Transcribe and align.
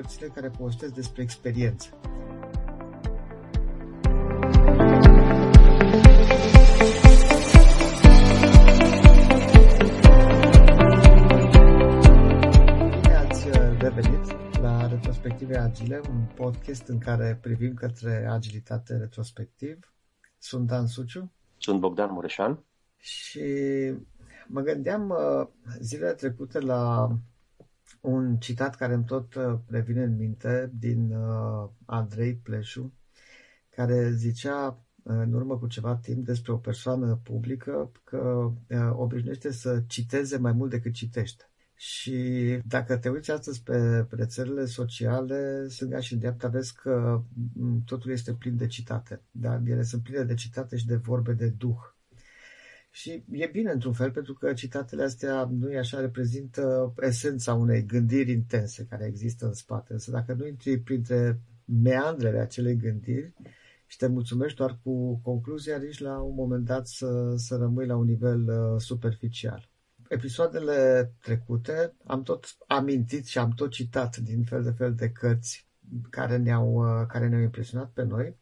cărțile 0.00 0.28
care 0.28 0.48
povestesc 0.48 0.94
despre 0.94 1.22
experiență. 1.22 1.88
Bine 13.00 13.14
ați 13.14 13.48
revenit 13.78 14.58
la 14.60 14.86
Retrospective 14.86 15.58
Agile, 15.58 16.00
un 16.10 16.24
podcast 16.34 16.88
în 16.88 16.98
care 16.98 17.38
privim 17.42 17.74
către 17.74 18.26
agilitate 18.30 18.96
retrospectiv. 18.96 19.92
Sunt 20.38 20.66
Dan 20.66 20.86
Suciu. 20.86 21.32
Sunt 21.58 21.80
Bogdan 21.80 22.12
Mureșan. 22.12 22.64
Și 22.96 23.40
mă 24.46 24.60
gândeam 24.60 25.08
uh, 25.08 25.46
zilele 25.80 26.12
trecute 26.12 26.60
la 26.60 27.08
un 28.00 28.36
citat 28.38 28.76
care 28.76 28.94
îmi 28.94 29.04
tot 29.04 29.34
uh, 29.34 29.58
revine 29.66 30.02
în 30.02 30.16
minte 30.16 30.70
din 30.78 31.12
uh, 31.14 31.68
Andrei 31.84 32.36
Pleșu, 32.36 32.92
care 33.70 34.10
zicea 34.10 34.84
în 35.02 35.32
urmă 35.32 35.58
cu 35.58 35.66
ceva 35.66 35.96
timp 35.96 36.24
despre 36.24 36.52
o 36.52 36.56
persoană 36.56 37.20
publică 37.22 37.92
că 38.04 38.52
obișnuiește 38.92 39.52
să 39.52 39.82
citeze 39.86 40.36
mai 40.36 40.52
mult 40.52 40.70
decât 40.70 40.92
citește. 40.92 41.50
Și 41.82 42.58
dacă 42.64 42.96
te 42.96 43.08
uiți 43.08 43.30
astăzi 43.30 43.62
pe 43.62 44.06
rețelele 44.10 44.64
sociale, 44.64 45.68
stânga 45.68 46.00
și 46.00 46.16
dreapta, 46.16 46.48
vezi 46.48 46.74
că 46.74 47.22
mm, 47.52 47.82
totul 47.84 48.10
este 48.10 48.34
plin 48.34 48.56
de 48.56 48.66
citate. 48.66 49.22
Dar 49.30 49.60
ele 49.64 49.82
sunt 49.82 50.02
pline 50.02 50.22
de 50.22 50.34
citate 50.34 50.76
și 50.76 50.86
de 50.86 50.96
vorbe 50.96 51.32
de 51.32 51.48
duh. 51.48 51.78
Și 52.90 53.24
e 53.30 53.46
bine 53.46 53.70
într-un 53.70 53.92
fel, 53.92 54.10
pentru 54.10 54.34
că 54.34 54.52
citatele 54.52 55.02
astea, 55.02 55.48
nu 55.50 55.72
e 55.72 55.78
așa, 55.78 56.00
reprezintă 56.00 56.94
esența 57.00 57.54
unei 57.54 57.86
gândiri 57.86 58.30
intense 58.30 58.86
care 58.88 59.06
există 59.06 59.46
în 59.46 59.52
spate. 59.52 59.92
Însă 59.92 60.10
dacă 60.10 60.32
nu 60.32 60.46
intri 60.46 60.78
printre 60.78 61.40
meandrele 61.64 62.38
acelei 62.38 62.76
gândiri 62.76 63.32
și 63.86 63.96
te 63.96 64.06
mulțumești 64.06 64.56
doar 64.56 64.78
cu 64.82 65.16
concluzia, 65.16 65.78
riști 65.78 66.02
la 66.02 66.18
un 66.18 66.34
moment 66.34 66.64
dat 66.64 66.86
să, 66.86 67.34
să 67.36 67.56
rămâi 67.56 67.86
la 67.86 67.96
un 67.96 68.06
nivel 68.06 68.48
uh, 68.48 68.80
superficial. 68.80 69.68
Episoadele 70.08 71.12
trecute 71.22 71.94
am 72.04 72.22
tot 72.22 72.56
amintit 72.66 73.26
și 73.26 73.38
am 73.38 73.50
tot 73.50 73.70
citat 73.70 74.16
din 74.16 74.44
fel 74.44 74.62
de 74.62 74.70
fel 74.70 74.94
de 74.94 75.10
cărți 75.10 75.68
care 76.10 76.36
ne-au, 76.36 76.72
uh, 76.72 77.06
care 77.08 77.28
ne-au 77.28 77.42
impresionat 77.42 77.90
pe 77.90 78.02
noi 78.02 78.36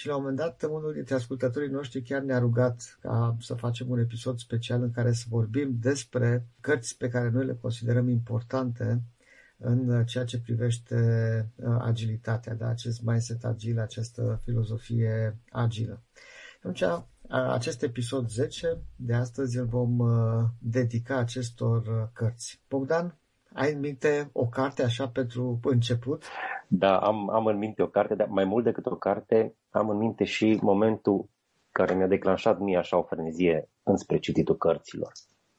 și 0.00 0.06
la 0.06 0.16
un 0.16 0.20
moment 0.20 0.38
dat, 0.38 0.62
unul 0.70 0.92
dintre 0.92 1.14
ascultătorii 1.14 1.68
noștri 1.68 2.02
chiar 2.02 2.22
ne-a 2.22 2.38
rugat 2.38 2.98
ca 3.00 3.36
să 3.40 3.54
facem 3.54 3.90
un 3.90 3.98
episod 3.98 4.38
special 4.38 4.82
în 4.82 4.90
care 4.90 5.12
să 5.12 5.24
vorbim 5.28 5.76
despre 5.80 6.46
cărți 6.60 6.96
pe 6.96 7.08
care 7.08 7.30
noi 7.30 7.44
le 7.44 7.58
considerăm 7.60 8.08
importante 8.08 9.02
în 9.58 10.04
ceea 10.04 10.24
ce 10.24 10.40
privește 10.40 10.96
uh, 11.56 11.76
agilitatea, 11.80 12.54
da? 12.54 12.68
acest 12.68 13.02
mindset 13.02 13.44
agil, 13.44 13.80
această 13.80 14.40
filozofie 14.44 15.38
agilă. 15.50 16.02
Atunci, 16.58 16.82
acest 17.28 17.82
episod 17.82 18.28
10 18.28 18.78
de 18.96 19.14
astăzi 19.14 19.58
îl 19.58 19.66
vom 19.66 19.98
uh, 19.98 20.44
dedica 20.58 21.16
acestor 21.16 21.86
uh, 21.86 22.08
cărți. 22.12 22.62
Bogdan, 22.68 23.18
ai 23.52 23.72
în 23.72 23.80
minte 23.80 24.30
o 24.32 24.48
carte 24.48 24.82
așa 24.82 25.08
pentru 25.08 25.60
început? 25.62 26.24
Da, 26.68 26.98
am, 26.98 27.30
am 27.30 27.46
în 27.46 27.58
minte 27.58 27.82
o 27.82 27.88
carte, 27.88 28.14
dar 28.14 28.26
mai 28.26 28.44
mult 28.44 28.64
decât 28.64 28.86
o 28.86 28.96
carte, 28.96 29.54
am 29.70 29.88
în 29.88 29.96
minte 29.96 30.24
și 30.24 30.58
momentul 30.62 31.28
care 31.70 31.94
mi-a 31.94 32.06
declanșat 32.06 32.58
mie 32.58 32.76
așa 32.76 32.96
o 32.96 33.02
frenezie 33.02 33.70
înspre 33.82 34.18
cititul 34.18 34.56
cărților. 34.56 35.12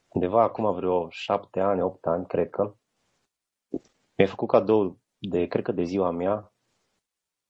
Undeva 0.08 0.42
acum 0.44 0.74
vreo 0.74 1.10
șapte 1.10 1.60
ani, 1.60 1.82
opt 1.82 2.06
ani, 2.06 2.26
cred 2.26 2.50
că, 2.50 2.76
mi-a 4.16 4.28
făcut 4.28 4.48
cadou 4.48 5.00
de, 5.18 5.46
cred 5.46 5.64
că 5.64 5.72
de 5.72 5.84
ziua 5.84 6.12
mea, 6.12 6.54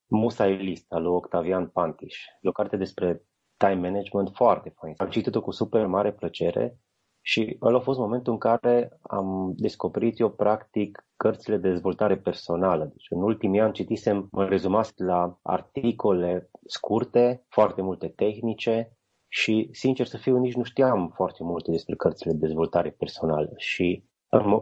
Musa 0.08 0.48
Elist, 0.48 0.92
al 0.92 1.02
lui 1.02 1.12
Octavian 1.12 1.68
Pantiș. 1.68 2.26
E 2.42 2.50
o 2.50 2.52
carte 2.52 2.78
despre 2.78 3.26
time 3.58 3.90
management 3.90 4.30
foarte 4.36 4.70
fain. 4.70 4.94
Am 4.98 5.10
citit-o 5.10 5.42
cu 5.42 5.52
super 5.52 5.86
mare 5.86 6.14
plăcere 6.14 6.80
și 7.22 7.58
ăla 7.62 7.78
a 7.78 7.82
fost 7.82 8.00
momentul 8.00 8.34
în 8.34 8.40
care 8.40 9.00
am 9.02 9.54
descoperit 9.56 10.20
eu 10.20 10.30
practic 10.30 11.06
cărțile 11.16 11.58
de 11.58 11.70
dezvoltare 11.70 12.18
personală. 12.18 12.86
Deci 12.86 13.08
în 13.10 13.22
ultimii 13.22 13.60
ani 13.60 13.74
citisem, 13.74 14.28
mă 14.32 14.46
rezumas 14.46 14.94
la 14.96 15.40
articole 15.42 16.50
scurte, 16.66 17.46
foarte 17.48 17.82
multe 17.82 18.08
tehnice 18.08 18.98
și, 19.28 19.70
sincer 19.72 20.06
să 20.06 20.18
fiu, 20.18 20.38
nici 20.38 20.56
nu 20.56 20.64
știam 20.64 21.12
foarte 21.16 21.44
multe 21.44 21.72
despre 21.72 21.96
cărțile 21.96 22.32
de 22.32 22.46
dezvoltare 22.46 22.90
personală. 22.90 23.52
Și 23.56 24.10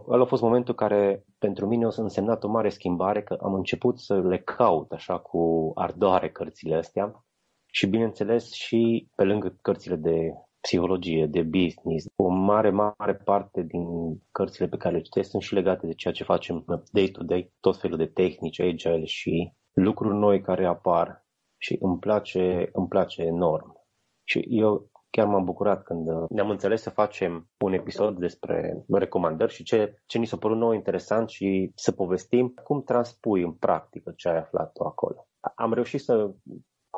ăla 0.10 0.22
a 0.22 0.26
fost 0.26 0.42
momentul 0.42 0.76
care 0.76 1.26
pentru 1.38 1.68
mine 1.68 1.86
a 1.86 1.90
însemnat 1.96 2.44
o 2.44 2.48
mare 2.48 2.70
schimbare, 2.70 3.24
că 3.24 3.38
am 3.42 3.54
început 3.54 4.00
să 4.00 4.22
le 4.22 4.40
caut 4.40 4.92
așa 4.92 5.20
cu 5.20 5.72
ardoare 5.76 6.30
cărțile 6.30 6.76
astea 6.76 7.26
și 7.66 7.88
bineînțeles 7.88 8.52
și 8.52 9.10
pe 9.16 9.24
lângă 9.24 9.56
cărțile 9.62 9.96
de 9.96 10.34
psihologie, 10.62 11.26
de 11.26 11.42
business. 11.42 12.06
O 12.16 12.28
mare, 12.28 12.70
mare 12.70 13.16
parte 13.16 13.62
din 13.62 13.84
cărțile 14.32 14.68
pe 14.68 14.78
care 14.78 14.96
le 14.96 15.02
citesc 15.02 15.30
sunt 15.30 15.42
și 15.42 15.54
legate 15.54 15.88
de 15.88 15.94
ceea 15.94 16.14
ce 16.14 16.24
facem 16.24 16.66
day-to-day, 16.92 17.54
tot 17.60 17.78
felul 17.78 17.98
de 17.98 18.06
tehnici, 18.06 18.60
agile 18.60 19.06
și 19.06 19.54
lucruri 19.74 20.18
noi 20.18 20.42
care 20.42 20.66
apar 20.66 21.26
și 21.58 21.78
îmi 21.80 22.00
place, 22.00 22.70
îmi 22.74 22.88
place 22.88 23.22
enorm. 23.22 23.78
Și 24.24 24.46
eu 24.50 24.90
chiar 25.10 25.28
m-am 25.28 25.46
bucurat 25.46 25.84
când 25.84 26.08
ne-am 26.30 26.50
înțeles 26.50 26.82
să 26.82 26.90
facem 26.90 27.50
un 27.64 27.74
episod 27.74 28.18
despre 28.18 28.84
recomandări 28.90 29.54
și 29.54 29.64
ce, 29.64 30.02
ce 30.06 30.18
ni 30.18 30.26
s-a 30.26 30.38
părut 30.38 30.58
nou 30.58 30.72
interesant 30.72 31.30
și 31.30 31.72
să 31.76 31.92
povestim 31.92 32.54
cum 32.64 32.84
transpui 32.84 33.44
în 33.44 33.54
practică 33.54 34.14
ce 34.16 34.30
ai 34.30 34.38
aflat 34.38 34.72
tu 34.72 34.84
acolo. 34.84 35.28
Am 35.56 35.74
reușit 35.74 36.02
să 36.02 36.32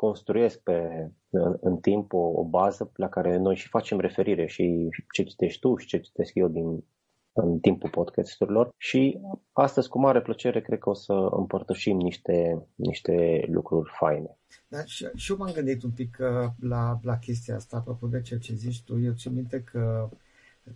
construiesc 0.06 0.58
pe, 0.58 1.08
în, 1.30 1.56
în 1.60 1.76
timp 1.76 2.12
o, 2.12 2.18
o 2.42 2.44
bază 2.44 2.92
la 2.94 3.08
care 3.08 3.36
noi 3.36 3.56
și 3.56 3.68
facem 3.68 4.00
referire 4.00 4.46
și 4.46 4.88
ce 5.14 5.22
citești 5.22 5.60
tu 5.60 5.76
și 5.76 5.86
ce 5.86 5.98
citesc 5.98 6.34
eu 6.34 6.48
din, 6.48 6.84
în 7.32 7.58
timpul 7.58 7.90
podcasturilor 7.90 8.68
și 8.76 9.20
astăzi 9.52 9.88
cu 9.88 9.98
mare 10.00 10.22
plăcere 10.22 10.60
cred 10.60 10.78
că 10.78 10.90
o 10.90 10.94
să 10.94 11.12
împărtășim 11.12 11.96
niște, 11.96 12.66
niște 12.74 13.44
lucruri 13.48 13.90
faine. 13.98 14.38
Da, 14.68 14.84
și, 14.84 15.08
și 15.14 15.30
eu 15.30 15.36
m-am 15.36 15.52
gândit 15.52 15.82
un 15.82 15.90
pic 15.90 16.18
uh, 16.20 16.50
la, 16.60 16.98
la 17.02 17.18
chestia 17.18 17.54
asta, 17.54 17.76
apropo 17.76 18.06
de 18.06 18.20
ceea 18.20 18.40
ce 18.40 18.54
zici 18.54 18.84
tu. 18.84 19.00
Eu 19.00 19.12
țin 19.12 19.32
minte 19.32 19.62
că 19.62 20.08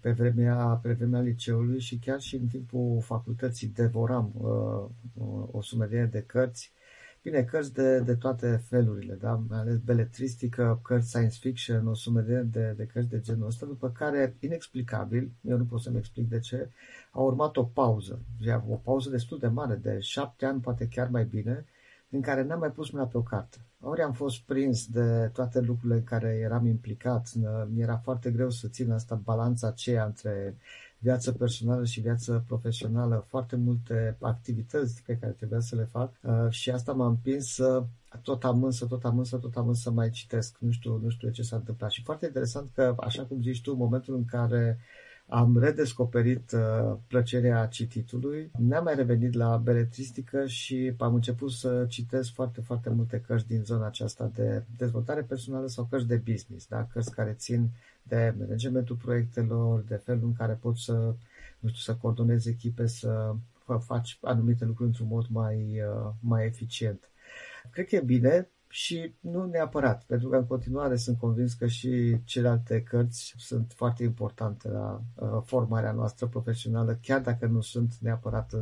pe 0.01 0.11
vremea, 0.11 0.81
pe 0.83 0.93
vremea 0.93 1.21
liceului 1.21 1.81
și 1.81 1.99
chiar 1.99 2.21
și 2.21 2.37
în 2.37 2.47
timpul 2.47 3.01
facultății 3.01 3.69
devoram 3.69 4.33
uh, 4.35 5.49
o 5.51 5.63
sumedenie 5.63 6.09
de 6.13 6.23
cărți 6.23 6.73
Bine, 7.27 7.43
cărți 7.43 7.75
de, 7.75 8.01
de 8.01 8.15
toate 8.15 8.63
felurile, 8.69 9.15
da? 9.15 9.43
mai 9.49 9.59
ales 9.59 9.79
beletristică, 9.79 10.81
cărți 10.83 11.09
science 11.09 11.37
fiction, 11.41 11.87
o 11.87 11.95
sumedenie 11.95 12.43
de, 12.43 12.75
de 12.77 12.87
cărți 12.87 13.09
de 13.09 13.21
genul 13.21 13.47
ăsta, 13.47 13.67
după 13.67 13.91
care, 13.91 14.37
inexplicabil, 14.41 15.31
eu 15.41 15.57
nu 15.57 15.65
pot 15.65 15.81
să-mi 15.81 15.99
explic 15.99 16.29
de 16.29 16.39
ce, 16.39 16.71
a 17.11 17.21
urmat 17.21 17.57
o 17.57 17.65
pauză, 17.65 18.21
o 18.69 18.75
pauză 18.75 19.11
destul 19.11 19.39
de 19.39 19.47
mare, 19.47 19.75
de 19.75 19.99
șapte 20.01 20.47
ani, 20.47 20.61
poate 20.61 20.89
chiar 20.89 21.09
mai 21.09 21.25
bine, 21.25 21.65
în 22.11 22.21
care 22.21 22.43
n-am 22.43 22.59
mai 22.59 22.71
pus 22.71 22.91
mâna 22.91 23.07
pe 23.07 23.19
o 23.19 23.23
carte. 23.23 23.59
Ori 23.81 24.03
am 24.03 24.13
fost 24.13 24.41
prins 24.41 24.87
de 24.87 25.31
toate 25.33 25.61
lucrurile 25.61 25.99
în 25.99 26.05
care 26.05 26.39
eram 26.43 26.67
implicat, 26.67 27.33
mi 27.69 27.81
era 27.81 27.97
foarte 27.97 28.31
greu 28.31 28.51
să 28.51 28.69
țin 28.69 28.91
asta 28.91 29.15
balanța 29.15 29.67
aceea 29.67 30.05
între 30.05 30.57
viață 31.07 31.33
personală 31.33 31.85
și 31.85 32.01
viață 32.01 32.45
profesională, 32.47 33.25
foarte 33.29 33.57
multe 33.57 34.17
activități 34.21 35.03
pe 35.07 35.17
care 35.21 35.33
trebuia 35.33 35.61
să 35.61 35.77
le 35.77 35.89
fac 35.91 36.13
uh, 36.21 36.33
și 36.49 36.71
asta 36.71 36.93
m-a 36.93 37.07
împins 37.07 37.55
să 37.55 37.85
tot 38.23 38.45
amân, 38.45 38.71
să 38.71 38.87
tot 38.87 39.05
amân, 39.05 39.25
să 39.25 39.37
tot 39.37 39.57
amân 39.57 39.75
să 39.75 39.91
mai 39.91 40.11
citesc. 40.11 40.57
Nu 40.59 40.71
știu, 40.71 41.01
nu 41.03 41.09
știu 41.09 41.31
ce 41.31 41.43
s-a 41.43 41.57
întâmplat. 41.57 41.91
Și 41.91 42.03
foarte 42.03 42.27
interesant 42.27 42.71
că, 42.75 42.95
așa 42.99 43.23
cum 43.23 43.43
zici 43.43 43.63
tu, 43.63 43.71
în 43.73 43.79
momentul 43.79 44.15
în 44.15 44.25
care 44.25 44.79
am 45.29 45.59
redescoperit 45.59 46.53
uh, 46.53 46.97
plăcerea 47.09 47.67
cititului, 47.67 48.51
n-am 48.59 48.85
mai 48.85 48.95
revenit 48.95 49.35
la 49.35 49.57
beletristică 49.57 50.47
și 50.47 50.93
am 50.99 51.15
început 51.15 51.51
să 51.51 51.85
citesc 51.89 52.33
foarte, 52.33 52.61
foarte 52.61 52.91
multe 52.91 53.23
cărți 53.27 53.47
din 53.47 53.63
zona 53.65 53.87
aceasta 53.87 54.31
de 54.35 54.65
dezvoltare 54.77 55.23
personală 55.23 55.67
sau 55.67 55.87
cărți 55.91 56.07
de 56.07 56.23
business, 56.31 56.67
da? 56.69 56.87
cărți 56.93 57.15
care 57.15 57.33
țin 57.33 57.71
de 58.09 58.35
managementul 58.39 58.97
proiectelor, 58.97 59.81
de 59.81 59.97
felul 59.97 60.25
în 60.25 60.33
care 60.33 60.53
poți 60.53 60.83
să, 60.83 60.93
nu 61.59 61.69
știu, 61.69 61.93
să 61.93 61.97
coordonezi 61.97 62.49
echipe, 62.49 62.87
să 62.87 63.35
faci 63.79 64.19
anumite 64.23 64.65
lucruri 64.65 64.89
într-un 64.89 65.07
mod 65.07 65.27
mai, 65.29 65.81
uh, 65.81 66.13
mai 66.21 66.47
eficient. 66.47 67.11
Cred 67.71 67.87
că 67.87 67.97
e 67.97 68.01
bine 68.01 68.51
și 68.69 69.15
nu 69.21 69.47
neapărat, 69.47 70.05
pentru 70.05 70.29
că 70.29 70.37
în 70.37 70.47
continuare 70.47 70.97
sunt 70.97 71.19
convins 71.19 71.55
că 71.55 71.67
și 71.67 72.21
celelalte 72.25 72.83
cărți 72.83 73.35
sunt 73.37 73.73
foarte 73.73 74.03
importante 74.03 74.69
la 74.69 75.03
uh, 75.15 75.43
formarea 75.45 75.93
noastră 75.93 76.27
profesională, 76.27 76.99
chiar 77.03 77.21
dacă 77.21 77.47
nu 77.47 77.61
sunt 77.61 77.95
neapărat 78.01 78.53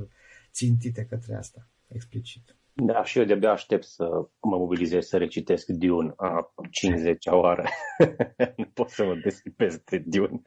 țintite 0.52 1.04
către 1.04 1.34
asta, 1.34 1.68
explicit. 1.88 2.56
Da, 2.76 3.04
și 3.04 3.18
eu 3.18 3.24
de-abia 3.24 3.50
aștept 3.50 3.84
să 3.84 4.04
mă 4.40 4.56
mobilizez 4.56 5.06
să 5.06 5.16
recitesc 5.16 5.66
Dune 5.66 6.12
a 6.16 6.52
50 6.70 7.26
oară. 7.26 7.64
nu 8.56 8.64
pot 8.74 8.88
să 8.88 9.04
mă 9.04 9.14
deschid 9.14 9.52
peste 9.52 10.02
Dune. 10.06 10.42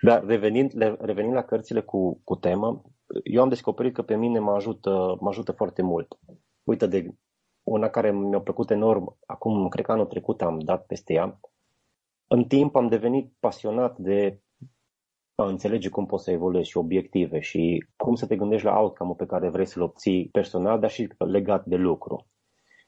Dar 0.00 0.24
revenind, 0.24 0.72
revenind 1.00 1.34
la 1.34 1.42
cărțile 1.42 1.80
cu, 1.80 2.20
cu 2.24 2.36
temă, 2.36 2.82
eu 3.24 3.42
am 3.42 3.48
descoperit 3.48 3.94
că 3.94 4.02
pe 4.02 4.16
mine 4.16 4.38
mă 4.38 4.52
ajută, 4.52 5.16
mă 5.20 5.28
ajută 5.28 5.52
foarte 5.52 5.82
mult. 5.82 6.18
Uite, 6.62 6.86
de 6.86 7.14
una 7.62 7.88
care 7.88 8.12
mi-a 8.12 8.40
plăcut 8.40 8.70
enorm, 8.70 9.18
acum 9.26 9.68
cred 9.68 9.84
că 9.84 9.92
anul 9.92 10.06
trecut 10.06 10.42
am 10.42 10.58
dat 10.58 10.86
peste 10.86 11.12
ea, 11.12 11.40
în 12.26 12.44
timp 12.44 12.76
am 12.76 12.88
devenit 12.88 13.32
pasionat 13.40 13.98
de 13.98 14.41
a 15.34 15.44
înțelege 15.44 15.88
cum 15.88 16.06
poți 16.06 16.24
să 16.24 16.30
evoluezi 16.30 16.68
și 16.68 16.76
obiective 16.76 17.40
și 17.40 17.86
cum 17.96 18.14
să 18.14 18.26
te 18.26 18.36
gândești 18.36 18.66
la 18.66 18.78
outcome 18.78 19.14
pe 19.16 19.26
care 19.26 19.48
vrei 19.48 19.66
să-l 19.66 19.82
obții 19.82 20.28
personal, 20.32 20.80
dar 20.80 20.90
și 20.90 21.08
legat 21.18 21.64
de 21.64 21.76
lucru. 21.76 22.26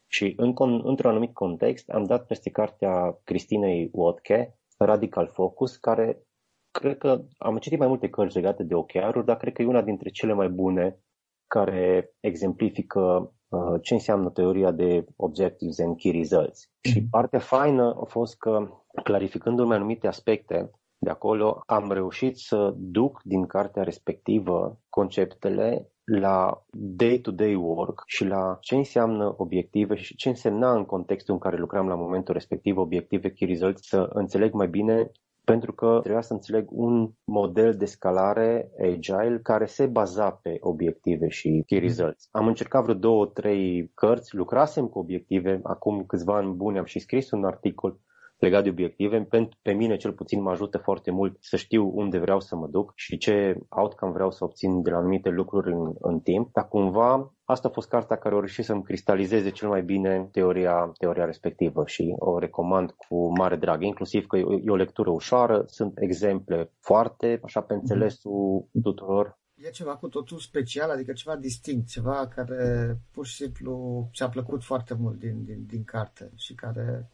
Și 0.06 0.35
în, 0.37 0.55
într-un 0.85 1.11
anumit 1.11 1.32
context 1.32 1.91
am 1.91 2.05
dat 2.05 2.26
peste 2.26 2.50
cartea 2.50 3.19
Cristinei 3.25 3.88
Wodke, 3.93 4.58
Radical 4.79 5.31
Focus, 5.32 5.76
care 5.76 6.23
cred 6.70 6.99
că 6.99 7.25
am 7.38 7.58
citit 7.58 7.79
mai 7.79 7.88
multe 7.88 8.08
cărți 8.08 8.37
legate 8.37 8.62
de 8.62 8.75
OKR-uri, 8.75 9.26
dar 9.26 9.37
cred 9.37 9.52
că 9.52 9.62
e 9.62 9.67
una 9.67 9.82
dintre 9.82 10.08
cele 10.08 10.32
mai 10.32 10.49
bune 10.49 10.99
care 11.46 12.14
exemplifică 12.20 13.32
uh, 13.49 13.81
ce 13.82 13.94
înseamnă 13.94 14.31
teoria 14.31 14.70
de 14.70 15.05
Objectives 15.17 15.79
and 15.81 15.96
Key 15.96 16.12
Results. 16.12 16.67
Mm-hmm. 16.67 16.93
Și 16.93 17.06
partea 17.11 17.38
faină 17.38 17.96
a 18.00 18.05
fost 18.05 18.37
că, 18.37 18.69
clarificându-mi 19.02 19.75
anumite 19.75 20.06
aspecte 20.06 20.70
de 21.04 21.10
acolo, 21.10 21.62
am 21.66 21.92
reușit 21.92 22.36
să 22.36 22.74
duc 22.76 23.20
din 23.24 23.46
cartea 23.46 23.82
respectivă 23.82 24.78
conceptele 24.88 25.88
la 26.04 26.64
day-to-day 26.72 27.54
work 27.54 28.02
și 28.06 28.24
la 28.24 28.58
ce 28.60 28.74
înseamnă 28.74 29.34
obiective 29.36 29.94
și 29.94 30.16
ce 30.16 30.28
însemna 30.28 30.72
în 30.76 30.84
contextul 30.84 31.34
în 31.34 31.40
care 31.40 31.56
lucram 31.56 31.88
la 31.88 31.94
momentul 31.94 32.34
respectiv 32.34 32.76
obiective 32.76 33.30
key 33.30 33.48
results, 33.48 33.88
să 33.88 34.08
înțeleg 34.12 34.52
mai 34.52 34.68
bine 34.68 35.10
pentru 35.44 35.72
că 35.72 35.98
trebuia 36.00 36.20
să 36.20 36.32
înțeleg 36.32 36.66
un 36.70 37.10
model 37.24 37.74
de 37.74 37.84
scalare 37.84 38.70
agile 38.78 39.40
care 39.42 39.66
se 39.66 39.86
baza 39.86 40.30
pe 40.30 40.56
obiective 40.60 41.28
și 41.28 41.62
key 41.66 41.78
results. 41.78 42.28
Am 42.30 42.46
încercat 42.46 42.82
vreo 42.82 42.94
două, 42.94 43.26
trei 43.26 43.90
cărți, 43.94 44.34
lucrasem 44.34 44.86
cu 44.86 44.98
obiective, 44.98 45.60
acum 45.62 46.04
câțiva 46.06 46.36
ani 46.36 46.54
buni 46.54 46.78
am 46.78 46.84
și 46.84 46.98
scris 46.98 47.30
un 47.30 47.44
articol 47.44 47.98
legat 48.44 48.62
de 48.62 48.69
obiective. 48.69 49.23
Pentru, 49.23 49.58
pe 49.62 49.73
mine 49.73 49.96
cel 49.96 50.12
puțin 50.12 50.43
mă 50.43 50.50
ajută 50.50 50.79
foarte 50.79 51.11
mult 51.11 51.37
să 51.41 51.56
știu 51.56 51.91
unde 51.94 52.19
vreau 52.19 52.41
să 52.41 52.56
mă 52.56 52.67
duc 52.67 52.93
și 52.94 53.17
ce 53.17 53.58
outcome 53.69 54.12
vreau 54.12 54.31
să 54.31 54.44
obțin 54.44 54.82
de 54.82 54.91
la 54.91 54.96
anumite 54.96 55.29
lucruri 55.29 55.73
în, 55.73 55.93
în 56.00 56.20
timp. 56.20 56.52
Dar 56.52 56.69
cumva 56.69 57.35
asta 57.44 57.69
a 57.69 57.70
fost 57.70 57.88
cartea 57.88 58.17
care 58.17 58.35
a 58.35 58.38
reușit 58.38 58.64
să-mi 58.64 58.82
cristalizeze 58.82 59.50
cel 59.50 59.69
mai 59.69 59.82
bine 59.82 60.29
teoria, 60.32 60.93
teoria 60.99 61.25
respectivă 61.25 61.82
și 61.87 62.14
o 62.19 62.38
recomand 62.38 62.91
cu 62.91 63.32
mare 63.38 63.56
drag, 63.56 63.82
inclusiv 63.82 64.26
că 64.26 64.37
e 64.37 64.43
o, 64.43 64.52
e 64.52 64.70
o 64.70 64.76
lectură 64.76 65.11
ușoară, 65.11 65.64
sunt 65.67 65.93
exemple 65.96 66.70
foarte 66.81 67.41
așa 67.43 67.61
pe 67.61 67.75
înțelesul 67.75 68.69
tuturor 68.82 69.43
e 69.55 69.70
ceva 69.70 69.96
cu 69.96 70.08
totul 70.08 70.38
special, 70.38 70.91
adică 70.91 71.12
ceva 71.12 71.37
distinct, 71.37 71.88
ceva 71.88 72.29
care 72.29 72.99
pur 73.11 73.26
și 73.26 73.35
simplu 73.35 74.08
ți-a 74.14 74.29
plăcut 74.29 74.62
foarte 74.62 74.94
mult 74.94 75.19
din, 75.19 75.44
din, 75.44 75.67
din 75.67 75.85
carte 75.85 76.32
și 76.37 76.55
care 76.55 77.11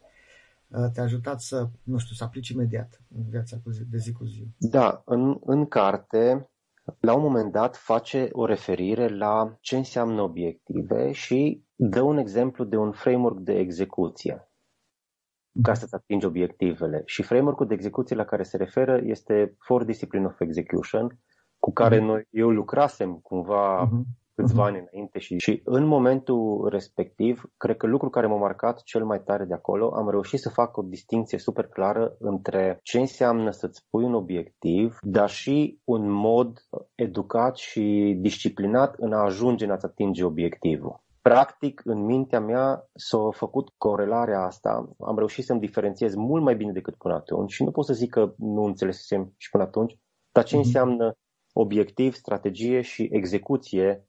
te-a 0.93 1.03
ajutat 1.03 1.41
să, 1.41 1.69
nu 1.83 1.97
știu, 1.97 2.15
să 2.15 2.23
aplici 2.23 2.49
imediat 2.49 3.01
în 3.15 3.23
viața 3.29 3.57
de 3.89 3.97
zi 3.97 4.11
cu 4.11 4.23
zi. 4.23 4.47
Da, 4.57 5.01
în, 5.05 5.37
în 5.45 5.65
carte, 5.65 6.49
la 6.99 7.13
un 7.13 7.21
moment 7.21 7.51
dat, 7.51 7.77
face 7.77 8.29
o 8.31 8.45
referire 8.45 9.07
la 9.07 9.57
ce 9.59 9.77
înseamnă 9.77 10.21
obiective 10.21 11.11
și 11.11 11.65
dă 11.75 12.01
un 12.01 12.17
exemplu 12.17 12.63
de 12.63 12.77
un 12.77 12.91
framework 12.91 13.39
de 13.39 13.53
execuție 13.53 14.45
ca 15.61 15.73
să-ți 15.73 15.95
atingi 15.95 16.25
obiectivele. 16.25 17.01
Și 17.05 17.23
frameworkul 17.23 17.67
de 17.67 17.73
execuție 17.73 18.15
la 18.15 18.25
care 18.25 18.43
se 18.43 18.57
referă 18.57 18.99
este 19.03 19.55
For 19.59 19.83
Discipline 19.83 20.25
of 20.25 20.39
Execution, 20.39 21.19
cu 21.59 21.73
care 21.73 21.97
uh-huh. 21.97 22.05
noi, 22.05 22.27
eu 22.29 22.49
lucrasem 22.49 23.13
cumva 23.13 23.87
uh-huh 23.87 24.20
câțiva 24.35 24.67
mhm. 24.67 24.75
ani 24.75 24.87
înainte 24.91 25.19
și, 25.19 25.37
și 25.37 25.61
în 25.63 25.85
momentul 25.85 26.67
respectiv, 26.69 27.43
cred 27.57 27.77
că 27.77 27.87
lucrul 27.87 28.09
care 28.09 28.27
m-a 28.27 28.37
marcat 28.37 28.83
cel 28.83 29.05
mai 29.05 29.21
tare 29.21 29.45
de 29.45 29.53
acolo, 29.53 29.93
am 29.95 30.09
reușit 30.09 30.39
să 30.39 30.49
fac 30.49 30.77
o 30.77 30.81
distinție 30.81 31.37
super 31.37 31.65
clară 31.65 32.15
între 32.19 32.79
ce 32.83 32.99
înseamnă 32.99 33.51
să-ți 33.51 33.85
pui 33.89 34.03
un 34.03 34.13
obiectiv, 34.13 34.97
dar 35.01 35.29
și 35.29 35.79
un 35.83 36.09
mod 36.09 36.59
educat 36.95 37.55
și 37.55 38.17
disciplinat 38.19 38.95
în 38.97 39.13
a 39.13 39.23
ajunge 39.23 39.65
în 39.65 39.71
a-ți 39.71 39.85
atinge 39.85 40.23
obiectivul. 40.23 41.03
Practic, 41.21 41.81
în 41.83 42.05
mintea 42.05 42.39
mea 42.39 42.89
s-a 42.93 43.29
făcut 43.31 43.69
corelarea 43.77 44.41
asta, 44.41 44.95
am 44.99 45.17
reușit 45.17 45.45
să-mi 45.45 45.59
diferențiez 45.59 46.15
mult 46.15 46.43
mai 46.43 46.55
bine 46.55 46.71
decât 46.71 46.95
până 46.95 47.13
atunci 47.13 47.51
și 47.51 47.63
nu 47.63 47.71
pot 47.71 47.85
să 47.85 47.93
zic 47.93 48.09
că 48.09 48.33
nu 48.37 48.63
înțelesem 48.63 49.33
și 49.37 49.49
până 49.49 49.63
atunci, 49.63 49.97
dar 50.31 50.43
ce 50.43 50.55
mhm. 50.55 50.65
înseamnă 50.65 51.13
obiectiv, 51.53 52.13
strategie 52.13 52.81
și 52.81 53.09
execuție 53.11 54.05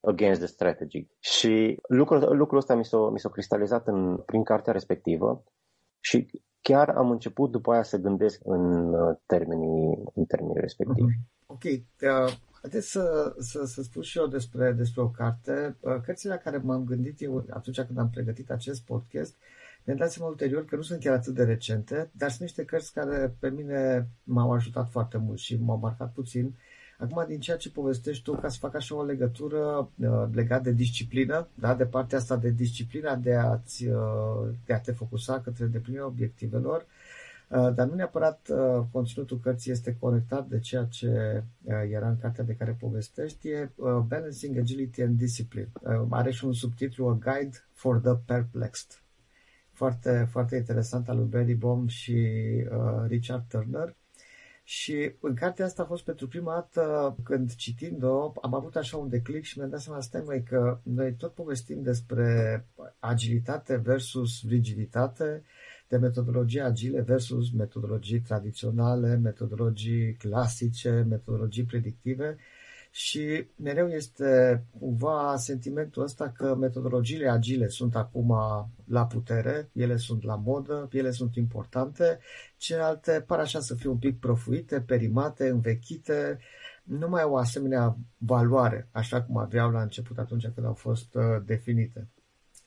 against 0.00 0.40
the 0.40 0.48
strategy. 0.48 1.08
Și 1.18 1.78
lucrul, 1.88 2.36
lucrul 2.36 2.58
ăsta 2.58 2.74
mi 2.74 2.84
s-a, 2.84 3.10
mi 3.12 3.18
s-a 3.18 3.28
cristalizat 3.28 3.86
în, 3.86 4.16
prin 4.16 4.42
cartea 4.42 4.72
respectivă 4.72 5.44
și 6.00 6.30
chiar 6.60 6.88
am 6.88 7.10
început 7.10 7.50
după 7.50 7.72
aia 7.72 7.82
să 7.82 7.96
gândesc 7.96 8.40
în 8.44 8.94
uh, 8.94 9.16
termenii, 9.26 10.02
în 10.14 10.24
termenii 10.24 10.60
respectivi. 10.60 11.12
Uh-huh. 11.12 11.46
Ok, 11.46 11.64
uh, 11.64 11.80
haideți 12.60 12.90
să, 12.90 13.34
să, 13.38 13.64
să 13.64 13.82
spun 13.82 14.02
și 14.02 14.18
eu 14.18 14.26
despre, 14.26 14.72
despre 14.72 15.02
o 15.02 15.08
carte. 15.08 15.76
Uh, 15.80 16.00
cărțile 16.04 16.32
la 16.32 16.38
care 16.38 16.56
m-am 16.56 16.84
gândit 16.84 17.22
eu 17.22 17.44
atunci 17.50 17.80
când 17.80 17.98
am 17.98 18.10
pregătit 18.10 18.50
acest 18.50 18.84
podcast, 18.84 19.36
mi-am 19.84 19.98
dat 19.98 20.10
seama 20.10 20.30
ulterior 20.30 20.64
că 20.64 20.76
nu 20.76 20.82
sunt 20.82 21.00
chiar 21.00 21.14
atât 21.14 21.34
de 21.34 21.44
recente, 21.44 22.10
dar 22.12 22.28
sunt 22.28 22.40
niște 22.40 22.64
cărți 22.64 22.92
care 22.92 23.36
pe 23.38 23.50
mine 23.50 24.08
m-au 24.22 24.52
ajutat 24.52 24.90
foarte 24.90 25.18
mult 25.18 25.38
și 25.38 25.56
m-au 25.56 25.76
marcat 25.76 26.12
puțin. 26.12 26.46
Uh, 26.46 26.52
Acum, 27.00 27.24
din 27.26 27.40
ceea 27.40 27.56
ce 27.56 27.70
povestești 27.70 28.22
tu, 28.22 28.32
ca 28.32 28.48
să 28.48 28.58
fac 28.58 28.74
așa 28.74 28.94
o 28.94 29.04
legătură 29.04 29.90
uh, 29.96 30.28
legat 30.32 30.62
de 30.62 30.72
disciplină, 30.72 31.48
da? 31.54 31.74
de 31.74 31.84
partea 31.84 32.18
asta 32.18 32.36
de 32.36 32.50
disciplina 32.50 33.16
de, 33.16 33.34
a-ți, 33.34 33.86
uh, 33.86 34.48
de 34.66 34.72
a 34.72 34.80
te 34.80 34.92
focusa 34.92 35.40
către 35.40 35.64
îndeplinirea 35.64 36.06
obiectivelor, 36.06 36.86
uh, 37.48 37.74
dar 37.74 37.86
nu 37.86 37.94
neapărat 37.94 38.48
uh, 38.48 38.84
conținutul 38.92 39.40
cărții 39.40 39.72
este 39.72 39.96
conectat 40.00 40.48
de 40.48 40.58
ceea 40.58 40.84
ce 40.84 41.42
uh, 41.62 41.74
era 41.90 42.08
în 42.08 42.18
cartea 42.18 42.44
de 42.44 42.54
care 42.54 42.76
povestești, 42.80 43.48
e 43.48 43.70
uh, 43.76 43.98
Balancing 44.08 44.58
Agility 44.58 45.02
and 45.02 45.18
Discipline. 45.18 45.70
Uh, 45.82 46.06
are 46.10 46.30
și 46.30 46.44
un 46.44 46.52
subtitlu, 46.52 47.08
A 47.08 47.12
Guide 47.12 47.64
for 47.72 47.98
the 47.98 48.14
Perplexed. 48.26 49.02
Foarte, 49.72 50.28
foarte 50.30 50.56
interesant 50.56 51.08
al 51.08 51.16
lui 51.16 51.26
Barry 51.26 51.54
Baum 51.54 51.86
și 51.86 52.12
uh, 52.70 53.06
Richard 53.06 53.44
Turner. 53.48 53.94
Și 54.72 55.12
în 55.20 55.34
cartea 55.34 55.64
asta 55.64 55.82
a 55.82 55.86
fost 55.86 56.04
pentru 56.04 56.28
prima 56.28 56.52
dată 56.52 57.16
când 57.24 57.54
citind-o, 57.54 58.32
am 58.42 58.54
avut 58.54 58.76
așa 58.76 58.96
un 58.96 59.08
declic 59.08 59.44
și 59.44 59.58
mi-am 59.58 59.70
dat 59.70 59.80
seama, 59.80 60.00
stai 60.00 60.22
mai 60.26 60.42
că 60.42 60.80
noi 60.82 61.14
tot 61.14 61.34
povestim 61.34 61.82
despre 61.82 62.66
agilitate 62.98 63.76
versus 63.76 64.48
rigiditate, 64.48 65.42
de 65.88 65.96
metodologii 65.96 66.60
agile 66.60 67.00
versus 67.00 67.52
metodologii 67.52 68.20
tradiționale, 68.20 69.16
metodologii 69.16 70.14
clasice, 70.14 71.06
metodologii 71.08 71.64
predictive 71.64 72.36
și 72.90 73.46
mereu 73.56 73.88
este 73.88 74.64
cumva 74.78 75.36
sentimentul 75.36 76.02
ăsta 76.02 76.30
că 76.30 76.54
metodologiile 76.54 77.28
agile 77.28 77.68
sunt 77.68 77.96
acum 77.96 78.34
la 78.84 79.06
putere, 79.06 79.70
ele 79.72 79.96
sunt 79.96 80.22
la 80.22 80.36
modă, 80.36 80.88
ele 80.92 81.10
sunt 81.10 81.36
importante, 81.36 82.18
celelalte 82.56 83.24
par 83.26 83.38
așa 83.38 83.60
să 83.60 83.74
fie 83.74 83.88
un 83.88 83.98
pic 83.98 84.18
profuite, 84.18 84.80
perimate, 84.80 85.48
învechite, 85.48 86.38
nu 86.82 87.08
mai 87.08 87.22
au 87.22 87.32
o 87.32 87.36
asemenea 87.36 87.96
valoare, 88.18 88.88
așa 88.92 89.22
cum 89.22 89.36
aveau 89.36 89.70
la 89.70 89.82
început 89.82 90.18
atunci 90.18 90.48
când 90.54 90.66
au 90.66 90.74
fost 90.74 91.14
uh, 91.14 91.22
definite. 91.44 92.08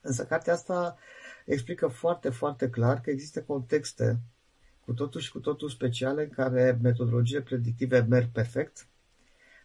Însă 0.02 0.26
cartea 0.26 0.54
asta 0.54 0.98
explică 1.46 1.88
foarte, 1.88 2.30
foarte 2.30 2.70
clar 2.70 3.02
că 3.02 3.10
există 3.10 3.42
contexte 3.44 4.20
cu 4.86 4.94
totul 4.94 5.22
și 5.22 5.32
cu 5.32 5.40
totul 5.40 5.70
speciale 5.70 6.24
în 6.24 6.30
care 6.30 6.80
metodologiile 6.82 7.42
predictive 7.42 8.00
merg 8.00 8.32
perfect, 8.32 8.88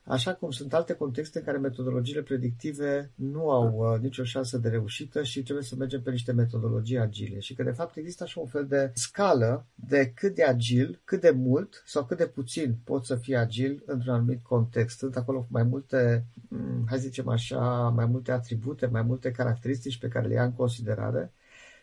Așa 0.09 0.35
cum 0.35 0.51
sunt 0.51 0.75
alte 0.75 0.93
contexte 0.93 1.39
în 1.39 1.45
care 1.45 1.59
metodologiile 1.59 2.23
predictive 2.23 3.11
nu 3.15 3.51
au 3.51 3.75
uh, 3.77 4.01
nicio 4.01 4.25
șansă 4.25 4.59
de 4.59 4.69
reușită 4.69 5.23
și 5.23 5.43
trebuie 5.43 5.65
să 5.65 5.75
mergem 5.79 6.03
pe 6.03 6.11
niște 6.11 6.33
metodologii 6.33 6.99
agile 6.99 7.39
și 7.39 7.55
că 7.55 7.63
de 7.63 7.71
fapt 7.71 7.97
există 7.97 8.23
așa 8.23 8.41
un 8.41 8.47
fel 8.47 8.67
de 8.67 8.91
scală 8.95 9.67
de 9.75 10.13
cât 10.15 10.35
de 10.35 10.45
agil, 10.45 11.01
cât 11.05 11.21
de 11.21 11.31
mult 11.31 11.83
sau 11.87 12.05
cât 12.05 12.17
de 12.17 12.27
puțin 12.27 12.77
poți 12.85 13.07
să 13.07 13.17
fii 13.17 13.37
agil 13.37 13.83
într-un 13.87 14.15
anumit 14.15 14.43
context. 14.43 14.99
Sunt 14.99 15.17
acolo 15.17 15.47
mai 15.51 15.63
multe, 15.63 16.27
mm, 16.49 16.85
hai 16.89 16.99
să 16.99 17.05
zicem 17.05 17.29
așa, 17.29 17.89
mai 17.89 18.07
multe 18.07 18.33
atribute, 18.33 18.87
mai 18.87 19.03
multe 19.03 19.31
caracteristici 19.31 19.99
pe 19.99 20.09
care 20.09 20.27
le 20.27 20.35
ia 20.35 20.45
în 20.45 20.53
considerare 20.53 21.33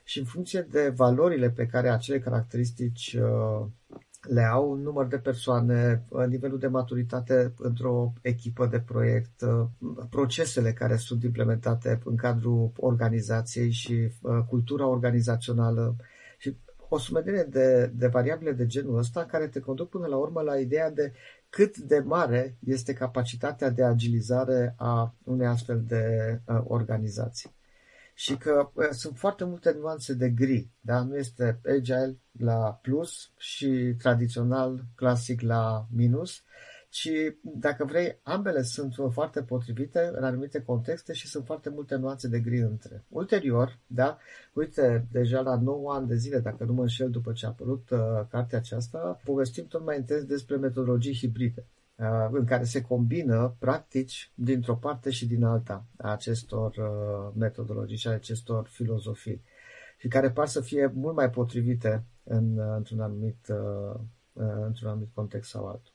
și 0.03 0.20
în 0.20 0.25
funcție 0.25 0.67
de 0.72 0.94
valorile 0.96 1.50
pe 1.50 1.65
care 1.65 1.89
acele 1.89 2.20
caracteristici 2.20 3.17
uh, 3.20 3.65
le 4.27 4.41
au 4.41 4.72
un 4.72 4.82
număr 4.82 5.08
de 5.08 5.17
persoane, 5.17 6.05
nivelul 6.27 6.60
de 6.60 6.67
maturitate 6.67 7.53
într-o 7.58 8.13
echipă 8.22 8.65
de 8.65 8.79
proiect, 8.79 9.41
uh, 9.41 9.67
procesele 10.10 10.74
care 10.74 10.96
sunt 10.96 11.24
implementate 11.24 12.01
în 12.03 12.15
cadrul 12.15 12.72
organizației 12.77 13.72
și 13.72 14.12
uh, 14.22 14.39
cultura 14.48 14.88
organizațională 14.88 15.96
și 16.38 16.58
o 16.89 16.98
sumedenie 16.98 17.44
de, 17.44 17.91
de 17.96 18.08
variabile 18.08 18.51
de 18.51 18.65
genul 18.65 18.98
ăsta 18.98 19.25
care 19.25 19.48
te 19.48 19.60
conduc 19.60 19.89
până 19.89 20.08
la 20.08 20.17
urmă 20.17 20.41
la 20.41 20.60
ideea 20.60 20.91
de 20.91 21.13
cât 21.50 21.77
de 21.77 22.00
mare 22.00 22.58
este 22.65 22.94
capacitatea 22.94 23.70
de 23.70 23.84
agilizare 23.84 24.74
a 24.77 25.15
unei 25.24 25.48
astfel 25.48 25.84
de 25.88 26.05
uh, 26.46 26.62
organizații. 26.63 27.54
Și 28.17 28.38
că 28.38 28.69
uh, 28.74 28.88
sunt 28.91 29.17
foarte 29.17 29.43
multe 29.43 29.75
nuanțe 29.79 30.13
de 30.13 30.29
gri, 30.29 30.69
da? 30.81 31.03
nu 31.03 31.17
este 31.17 31.60
agile 31.65 32.17
la 32.39 32.79
plus 32.81 33.31
și 33.38 33.95
tradițional 33.98 34.84
clasic 34.95 35.41
la 35.41 35.88
minus, 35.95 36.43
ci, 36.89 37.10
dacă 37.41 37.86
vrei, 37.86 38.19
ambele 38.24 38.62
sunt 38.62 38.95
foarte 39.12 39.41
potrivite 39.41 40.12
în 40.13 40.24
anumite 40.24 40.62
contexte 40.62 41.13
și 41.13 41.27
sunt 41.27 41.45
foarte 41.45 41.69
multe 41.69 41.95
nuanțe 41.95 42.27
de 42.27 42.39
gri 42.39 42.60
între. 42.60 43.03
Ulterior, 43.10 43.79
da, 43.88 44.17
uite, 44.53 45.07
deja 45.12 45.41
la 45.41 45.55
9 45.55 45.93
ani 45.93 46.07
de 46.07 46.15
zile, 46.15 46.39
dacă 46.39 46.63
nu 46.63 46.74
mă 46.74 46.81
înșel 46.81 47.10
după 47.10 47.31
ce 47.31 47.45
a 47.45 47.50
apărut 47.50 47.89
uh, 47.89 48.00
cartea 48.29 48.57
aceasta, 48.57 49.19
povestim 49.24 49.67
tot 49.67 49.86
mai 49.86 49.98
intens 49.98 50.24
despre 50.24 50.55
metodologii 50.55 51.15
hibride 51.15 51.65
uh, 51.67 51.75
în 52.31 52.45
care 52.45 52.63
se 52.63 52.81
combină 52.81 53.55
practici 53.59 54.31
dintr-o 54.35 54.75
parte 54.75 55.09
și 55.09 55.27
din 55.27 55.43
alta 55.43 55.85
a 55.97 56.11
acestor 56.11 56.75
uh, 56.77 57.33
metodologii 57.35 57.97
și 57.97 58.07
a 58.07 58.11
acestor 58.11 58.67
filozofii 58.67 59.41
și 59.97 60.07
care 60.07 60.31
par 60.31 60.47
să 60.47 60.61
fie 60.61 60.91
mult 60.93 61.15
mai 61.15 61.29
potrivite 61.29 62.05
în, 62.23 62.57
uh, 62.57 62.73
într-un 62.75 62.99
anumit, 62.99 63.47
uh, 63.49 63.99
uh, 64.33 64.63
într-un 64.65 64.89
anumit 64.89 65.09
context 65.13 65.49
sau 65.49 65.67
altul. 65.67 65.94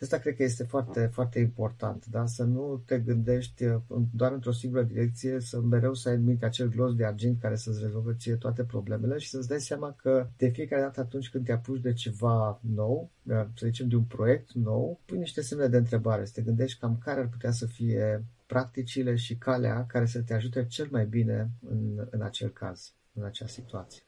Asta 0.00 0.18
cred 0.18 0.36
că 0.36 0.42
este 0.42 0.64
foarte, 0.64 1.06
foarte 1.12 1.38
important, 1.38 2.06
da? 2.06 2.26
să 2.26 2.44
nu 2.44 2.82
te 2.86 2.98
gândești 2.98 3.64
uh, 3.64 3.80
doar 4.12 4.32
într-o 4.32 4.52
singură 4.52 4.82
direcție, 4.82 5.40
să 5.40 5.60
mereu 5.60 5.94
să 5.94 6.08
ai 6.08 6.14
în 6.14 6.24
minte 6.24 6.44
acel 6.44 6.68
glos 6.68 6.94
de 6.94 7.04
argint 7.04 7.40
care 7.40 7.56
să-ți 7.56 7.82
rezolve 7.82 8.14
ție 8.18 8.34
toate 8.34 8.64
problemele 8.64 9.18
și 9.18 9.28
să-ți 9.28 9.48
dai 9.48 9.60
seama 9.60 9.92
că 9.92 10.28
de 10.36 10.48
fiecare 10.48 10.82
dată 10.82 11.00
atunci 11.00 11.30
când 11.30 11.44
te 11.44 11.52
apuci 11.52 11.80
de 11.80 11.92
ceva 11.92 12.60
nou, 12.62 13.10
uh, 13.22 13.44
să 13.54 13.66
zicem 13.66 13.88
de 13.88 13.96
un 13.96 14.04
proiect 14.04 14.52
nou, 14.52 15.00
pui 15.04 15.18
niște 15.18 15.40
semne 15.40 15.66
de 15.66 15.76
întrebare, 15.76 16.24
să 16.24 16.32
te 16.34 16.42
gândești 16.42 16.78
cam 16.78 16.98
care 17.04 17.20
ar 17.20 17.28
putea 17.28 17.50
să 17.50 17.66
fie 17.66 18.24
practicile 18.46 19.14
și 19.14 19.36
calea 19.36 19.86
care 19.86 20.06
să 20.06 20.22
te 20.22 20.34
ajute 20.34 20.66
cel 20.66 20.88
mai 20.90 21.06
bine 21.06 21.50
în, 21.68 22.06
în 22.10 22.22
acel 22.22 22.48
caz, 22.48 22.94
în 23.12 23.24
acea 23.24 23.46
situație. 23.46 24.02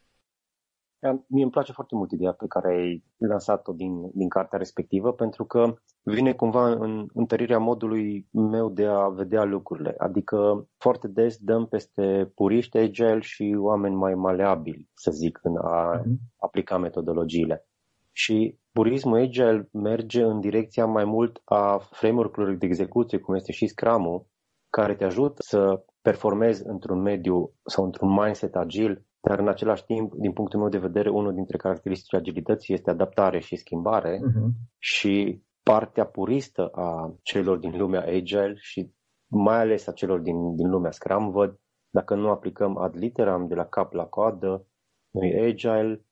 Mie 1.26 1.42
îmi 1.42 1.50
place 1.50 1.72
foarte 1.72 1.94
mult 1.94 2.10
ideea 2.10 2.32
pe 2.32 2.46
care 2.46 2.74
ai 2.74 3.04
lansat-o 3.16 3.72
din, 3.72 4.10
din 4.14 4.28
cartea 4.28 4.58
respectivă, 4.58 5.12
pentru 5.12 5.44
că 5.44 5.74
vine 6.02 6.32
cumva 6.32 6.70
în 6.70 7.06
întărirea 7.14 7.58
modului 7.58 8.28
meu 8.30 8.70
de 8.70 8.86
a 8.86 9.08
vedea 9.08 9.44
lucrurile. 9.44 9.94
Adică 9.98 10.68
foarte 10.78 11.08
des 11.08 11.36
dăm 11.36 11.66
peste 11.66 12.32
puriști 12.34 12.78
agile 12.78 13.20
și 13.20 13.56
oameni 13.58 13.94
mai 13.94 14.14
maleabili, 14.14 14.88
să 14.94 15.10
zic, 15.10 15.38
în 15.42 15.56
a 15.56 16.00
uh-huh. 16.00 16.04
aplica 16.36 16.78
metodologiile. 16.78 17.66
Și 18.12 18.58
purismul 18.72 19.20
agile 19.20 19.68
merge 19.72 20.22
în 20.22 20.40
direcția 20.40 20.86
mai 20.86 21.04
mult 21.04 21.40
a 21.44 21.78
framework-urilor 21.90 22.56
de 22.56 22.66
execuție, 22.66 23.18
cum 23.18 23.34
este 23.34 23.52
și 23.52 23.66
Scrum-ul, 23.66 24.26
care 24.70 24.94
te 24.94 25.04
ajută 25.04 25.42
să 25.42 25.84
performezi 26.02 26.62
într-un 26.66 27.00
mediu 27.00 27.52
sau 27.64 27.84
într-un 27.84 28.12
mindset 28.12 28.56
agil 28.56 29.06
dar 29.28 29.38
în 29.38 29.48
același 29.48 29.84
timp, 29.84 30.14
din 30.14 30.32
punctul 30.32 30.60
meu 30.60 30.68
de 30.68 30.78
vedere, 30.78 31.10
unul 31.10 31.34
dintre 31.34 31.56
caracteristicile 31.56 32.18
agilității 32.18 32.74
este 32.74 32.90
adaptare 32.90 33.40
și 33.40 33.56
schimbare 33.56 34.16
uh-huh. 34.16 34.48
și 34.78 35.42
partea 35.62 36.06
puristă 36.06 36.66
a 36.66 37.14
celor 37.22 37.58
din 37.58 37.76
lumea 37.76 38.04
agile 38.04 38.54
și 38.56 38.92
mai 39.26 39.58
ales 39.60 39.86
a 39.86 39.92
celor 39.92 40.18
din, 40.18 40.54
din 40.56 40.70
lumea 40.70 40.90
Scrum 40.90 41.30
văd, 41.30 41.60
dacă 41.90 42.14
nu 42.14 42.28
aplicăm 42.28 42.76
ad 42.76 42.96
literam 42.96 43.46
de 43.46 43.54
la 43.54 43.64
cap 43.64 43.92
la 43.92 44.04
coadă, 44.04 44.66
nu 45.10 45.24
e 45.24 45.48
agile, 45.48 46.04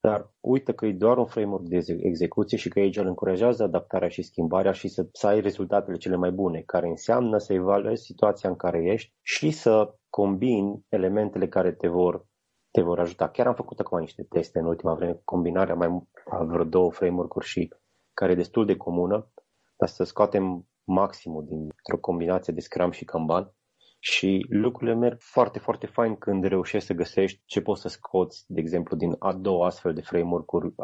dar 0.00 0.30
uită 0.40 0.72
că 0.72 0.86
e 0.86 0.92
doar 0.92 1.18
un 1.18 1.26
framework 1.26 1.64
de 1.64 1.78
execuție 2.02 2.58
și 2.58 2.68
că 2.68 2.80
Agile 2.80 3.08
încurajează 3.08 3.62
adaptarea 3.62 4.08
și 4.08 4.22
schimbarea 4.22 4.72
și 4.72 4.88
să, 4.88 5.08
să 5.12 5.26
ai 5.26 5.40
rezultatele 5.40 5.96
cele 5.96 6.16
mai 6.16 6.30
bune, 6.30 6.62
care 6.66 6.88
înseamnă 6.88 7.38
să 7.38 7.52
evaluezi 7.52 8.04
situația 8.04 8.48
în 8.48 8.56
care 8.56 8.84
ești 8.84 9.12
și 9.22 9.50
să 9.50 9.94
combini 10.08 10.84
elementele 10.88 11.48
care 11.48 11.72
te 11.72 11.88
vor 11.88 12.26
te 12.72 12.80
vor 12.80 12.98
ajuta. 12.98 13.28
Chiar 13.28 13.46
am 13.46 13.54
făcut 13.54 13.80
acum 13.80 13.98
niște 13.98 14.22
teste 14.22 14.58
în 14.58 14.66
ultima 14.66 14.94
vreme, 14.94 15.20
combinarea 15.24 15.74
mai 15.74 16.02
a 16.30 16.44
vreo 16.44 16.64
două 16.64 16.90
framework-uri 16.90 17.46
și 17.46 17.74
care 18.14 18.32
e 18.32 18.34
destul 18.34 18.66
de 18.66 18.76
comună, 18.76 19.32
dar 19.76 19.88
să 19.88 20.04
scoatem 20.04 20.68
maximul 20.84 21.44
dintr-o 21.44 21.98
combinație 22.00 22.52
de 22.52 22.60
Scrum 22.60 22.90
și 22.90 23.04
Kanban 23.04 23.54
și 23.98 24.46
lucrurile 24.48 24.96
merg 24.96 25.20
foarte, 25.20 25.58
foarte 25.58 25.86
fain 25.86 26.16
când 26.16 26.44
reușești 26.44 26.86
să 26.86 26.94
găsești 26.94 27.42
ce 27.44 27.60
poți 27.60 27.80
să 27.80 27.88
scoți, 27.88 28.44
de 28.46 28.60
exemplu, 28.60 28.96
din 28.96 29.16
a 29.18 29.32
două 29.32 29.64
astfel 29.64 29.94
de 29.94 30.00
framework-uri 30.00 30.74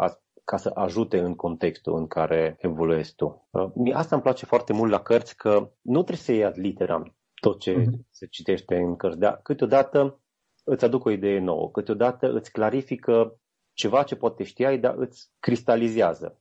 ca 0.45 0.57
să 0.57 0.71
ajute 0.75 1.19
în 1.19 1.35
contextul 1.35 1.97
în 1.97 2.07
care 2.07 2.57
evoluezi 2.59 3.15
tu. 3.15 3.49
Uh, 3.51 3.95
asta 3.95 4.15
îmi 4.15 4.25
place 4.25 4.47
foarte 4.47 4.73
mult 4.73 4.91
la 4.91 5.01
cărți, 5.01 5.37
că 5.37 5.71
nu 5.81 6.03
trebuie 6.03 6.17
să 6.17 6.33
iei 6.33 6.45
ad 6.45 6.59
literam 6.59 7.17
tot 7.41 7.59
ce 7.61 7.75
uh-huh. 7.75 8.09
se 8.11 8.27
citește 8.27 8.77
în 8.77 8.97
cărți, 8.97 9.19
dar 9.19 9.41
câteodată 9.43 10.21
îți 10.69 10.85
aduc 10.85 11.05
o 11.05 11.11
idee 11.11 11.39
nouă, 11.39 11.71
câteodată 11.71 12.33
îți 12.33 12.53
clarifică 12.53 13.39
ceva 13.73 14.03
ce 14.03 14.17
poate 14.17 14.43
știai, 14.43 14.79
dar 14.79 14.95
îți 14.97 15.31
cristalizează. 15.41 16.41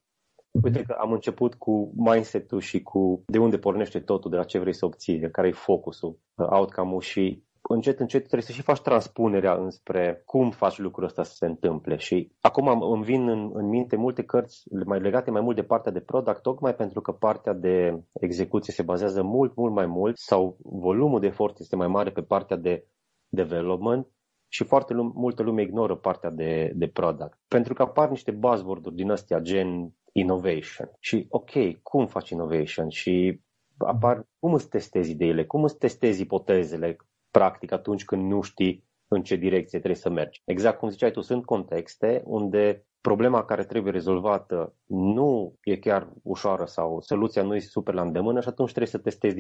Uite 0.64 0.82
că 0.82 0.96
am 1.00 1.12
început 1.12 1.56
cu 1.56 1.92
mindset-ul 1.96 2.60
și 2.60 2.82
cu 2.82 3.24
de 3.26 3.38
unde 3.38 3.58
pornește 3.58 4.00
totul, 4.00 4.32
de 4.32 4.38
la 4.38 4.44
ce 4.44 4.60
vrei 4.60 4.74
să 4.74 4.86
obții, 4.86 5.20
de 5.20 5.30
care 5.30 5.48
e 5.48 5.52
focusul, 5.52 6.20
outcome-ul 6.36 7.02
și 7.02 7.44
încet, 7.62 8.00
încet 8.00 8.20
trebuie 8.20 8.42
să 8.42 8.52
și 8.52 8.62
faci 8.62 8.82
transpunerea 8.82 9.54
înspre 9.54 10.22
cum 10.26 10.52
faci 10.52 10.78
lucrul 10.78 11.06
ăsta 11.06 11.24
să 11.24 11.34
se 11.36 11.46
întâmple. 11.46 11.96
Și 11.98 12.32
acum 12.42 12.82
îmi 12.92 13.04
vin 13.04 13.30
în, 13.30 13.52
în 13.54 13.66
minte 13.68 13.96
multe 13.96 14.24
cărți 14.24 14.64
mai 14.86 15.00
legate 15.00 15.32
mai 15.32 15.42
mult 15.42 15.56
de 15.56 15.64
partea 15.64 15.92
de 15.92 16.00
product, 16.00 16.42
tocmai 16.42 16.76
pentru 16.76 17.02
că 17.02 17.12
partea 17.12 17.54
de 17.54 18.04
execuție 18.22 18.74
se 18.74 18.84
bazează 18.84 19.24
mult, 19.24 19.56
mult 19.56 19.74
mai 19.74 19.86
mult 19.86 20.18
sau 20.18 20.58
volumul 20.64 21.20
de 21.20 21.28
efort 21.28 21.60
este 21.60 21.76
mai 21.76 21.88
mare 21.88 22.12
pe 22.12 22.22
partea 22.22 22.58
de 22.58 22.88
development 23.30 24.08
și 24.48 24.64
foarte 24.64 24.94
lum- 24.94 25.14
multă 25.14 25.44
lume 25.44 25.62
ignoră 25.62 25.96
partea 25.96 26.30
de, 26.30 26.72
de 26.76 26.88
product. 26.88 27.40
Pentru 27.48 27.74
că 27.74 27.82
apar 27.82 28.10
niște 28.10 28.32
buzzword-uri 28.32 28.96
din 28.96 29.12
astea, 29.12 29.40
gen 29.40 29.94
innovation. 30.12 30.92
Și 31.00 31.26
ok, 31.30 31.82
cum 31.82 32.08
faci 32.08 32.30
innovation? 32.30 32.90
Și 32.90 33.42
apar 33.78 34.28
cum 34.40 34.54
îți 34.54 34.70
testezi 34.70 35.12
ideile, 35.12 35.46
cum 35.46 35.64
îți 35.64 35.78
testezi 35.78 36.22
ipotezele, 36.22 36.98
practic, 37.32 37.72
atunci 37.72 38.06
când 38.06 38.32
nu 38.32 38.42
știi 38.42 38.86
în 39.08 39.24
ce 39.24 39.36
direcție 39.36 39.80
trebuie 39.80 40.02
să 40.02 40.10
mergi. 40.10 40.42
Exact 40.46 40.80
cum 40.80 40.90
ziceai 40.90 41.12
tu, 41.12 41.22
sunt 41.22 41.46
contexte 41.46 42.22
unde 42.26 42.87
problema 43.02 43.46
care 43.46 43.64
trebuie 43.64 43.92
rezolvată 43.92 44.76
nu 44.86 45.54
e 45.64 45.78
chiar 45.78 46.14
ușoară 46.24 46.66
sau 46.66 47.02
soluția 47.02 47.44
nu 47.44 47.56
e 47.56 47.60
super 47.60 47.94
la 47.94 48.02
îndemână 48.02 48.42
și 48.42 48.48
atunci 48.48 48.70
trebuie 48.70 48.92
să 48.92 48.98
testezi 48.98 49.36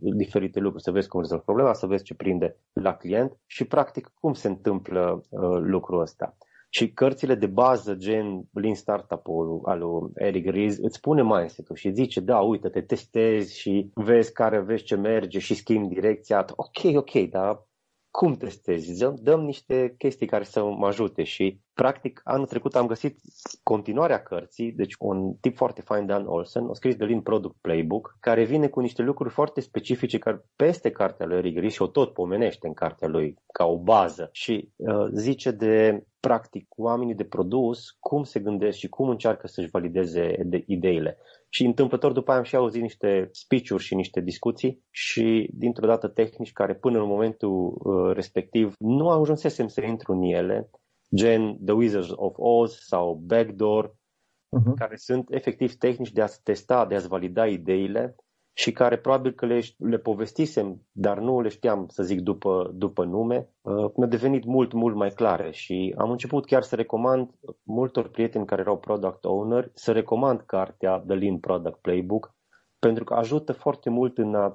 diferite 0.00 0.60
lucruri, 0.60 0.82
să 0.82 0.90
vezi 0.90 1.08
cum 1.08 1.20
rezolvi 1.20 1.44
problema, 1.44 1.72
să 1.72 1.86
vezi 1.86 2.04
ce 2.04 2.14
prinde 2.14 2.56
la 2.72 2.94
client 2.94 3.38
și 3.46 3.64
practic 3.64 4.10
cum 4.20 4.32
se 4.32 4.48
întâmplă 4.48 5.22
uh, 5.28 5.58
lucrul 5.58 6.00
ăsta. 6.00 6.36
Și 6.70 6.92
cărțile 6.92 7.34
de 7.34 7.46
bază, 7.46 7.94
gen 7.94 8.48
Lean 8.52 8.74
Startup-ul 8.74 9.60
al 9.64 9.78
lui 9.78 10.10
Eric 10.14 10.50
Ries, 10.50 10.78
îți 10.78 11.00
pune 11.00 11.22
mindset-ul 11.22 11.76
și 11.76 11.92
zice, 11.92 12.20
da, 12.20 12.40
uite, 12.40 12.68
te 12.68 12.80
testezi 12.80 13.58
și 13.58 13.90
vezi 13.94 14.32
care, 14.32 14.60
vezi 14.60 14.84
ce 14.84 14.96
merge 14.96 15.38
și 15.38 15.54
schimbi 15.54 15.94
direcția. 15.94 16.44
Ok, 16.56 16.96
ok, 16.96 17.12
dar 17.30 17.66
cum 18.10 18.34
testezi? 18.34 18.98
Dăm, 18.98 19.14
dăm 19.20 19.40
niște 19.40 19.94
chestii 19.98 20.26
care 20.26 20.44
să 20.44 20.64
mă 20.64 20.86
ajute 20.86 21.22
și 21.22 21.60
practic 21.76 22.20
anul 22.24 22.46
trecut 22.46 22.74
am 22.74 22.86
găsit 22.86 23.18
continuarea 23.62 24.22
cărții, 24.22 24.72
deci 24.72 24.94
un 24.98 25.34
tip 25.40 25.56
foarte 25.56 25.80
fain 25.80 26.06
Dan 26.06 26.26
Olsen, 26.26 26.68
a 26.68 26.72
scris 26.72 26.96
de 26.96 27.04
Lean 27.04 27.20
Product 27.20 27.56
Playbook, 27.60 28.16
care 28.20 28.44
vine 28.44 28.68
cu 28.68 28.80
niște 28.80 29.02
lucruri 29.02 29.34
foarte 29.34 29.60
specifice 29.60 30.18
care 30.18 30.44
peste 30.56 30.90
cartea 30.90 31.26
lui 31.26 31.36
Eric 31.36 31.58
Ries 31.58 31.72
și 31.72 31.82
o 31.82 31.86
tot 31.86 32.12
pomenește 32.12 32.66
în 32.66 32.74
cartea 32.74 33.08
lui 33.08 33.36
ca 33.52 33.64
o 33.64 33.78
bază 33.78 34.28
și 34.32 34.72
uh, 34.76 35.06
zice 35.12 35.50
de 35.50 36.04
practic 36.20 36.66
oamenii 36.76 37.14
de 37.14 37.24
produs 37.24 37.96
cum 38.00 38.22
se 38.22 38.40
gândesc 38.40 38.78
și 38.78 38.88
cum 38.88 39.08
încearcă 39.08 39.46
să-și 39.46 39.70
valideze 39.70 40.36
de 40.44 40.64
ideile. 40.66 41.18
Și 41.48 41.64
întâmplător 41.64 42.12
după 42.12 42.30
aia 42.30 42.38
am 42.38 42.44
și 42.44 42.56
auzit 42.56 42.82
niște 42.82 43.28
speech-uri 43.32 43.82
și 43.82 43.94
niște 43.94 44.20
discuții 44.20 44.82
și 44.90 45.50
dintr-o 45.52 45.86
dată 45.86 46.08
tehnici 46.08 46.52
care 46.52 46.74
până 46.74 46.98
în 46.98 47.08
momentul 47.08 47.78
uh, 47.78 48.14
respectiv 48.14 48.74
nu 48.78 49.08
ajunsesem 49.08 49.68
să 49.68 49.82
intru 49.84 50.12
în 50.12 50.22
ele, 50.22 50.70
gen 51.14 51.58
The 51.64 51.74
Wizards 51.74 52.10
of 52.14 52.34
Oz 52.36 52.78
sau 52.78 53.14
Backdoor, 53.14 53.88
uh-huh. 53.88 54.74
care 54.76 54.96
sunt 54.96 55.30
efectiv 55.30 55.74
tehnici 55.74 56.12
de 56.12 56.22
a 56.22 56.26
testa, 56.42 56.86
de 56.86 56.94
a-ți 56.94 57.08
valida 57.08 57.46
ideile 57.46 58.16
și 58.52 58.72
care 58.72 58.98
probabil 58.98 59.32
că 59.32 59.46
le, 59.46 59.60
le 59.78 59.98
povestisem, 59.98 60.82
dar 60.92 61.18
nu 61.18 61.40
le 61.40 61.48
știam 61.48 61.86
să 61.88 62.02
zic 62.02 62.20
după, 62.20 62.70
după 62.74 63.04
nume, 63.04 63.50
uh, 63.60 63.90
mi-a 63.96 64.06
devenit 64.06 64.44
mult, 64.44 64.72
mult 64.72 64.94
mai 64.94 65.10
clare 65.10 65.50
și 65.50 65.94
am 65.98 66.10
început 66.10 66.46
chiar 66.46 66.62
să 66.62 66.74
recomand 66.74 67.30
multor 67.62 68.08
prieteni 68.08 68.46
care 68.46 68.60
erau 68.60 68.78
product 68.78 69.24
owner 69.24 69.70
să 69.74 69.92
recomand 69.92 70.40
cartea 70.40 70.98
The 71.06 71.16
Lean 71.16 71.38
Product 71.38 71.80
Playbook 71.80 72.34
pentru 72.78 73.04
că 73.04 73.14
ajută 73.14 73.52
foarte 73.52 73.90
mult 73.90 74.18
în 74.18 74.34
a 74.34 74.52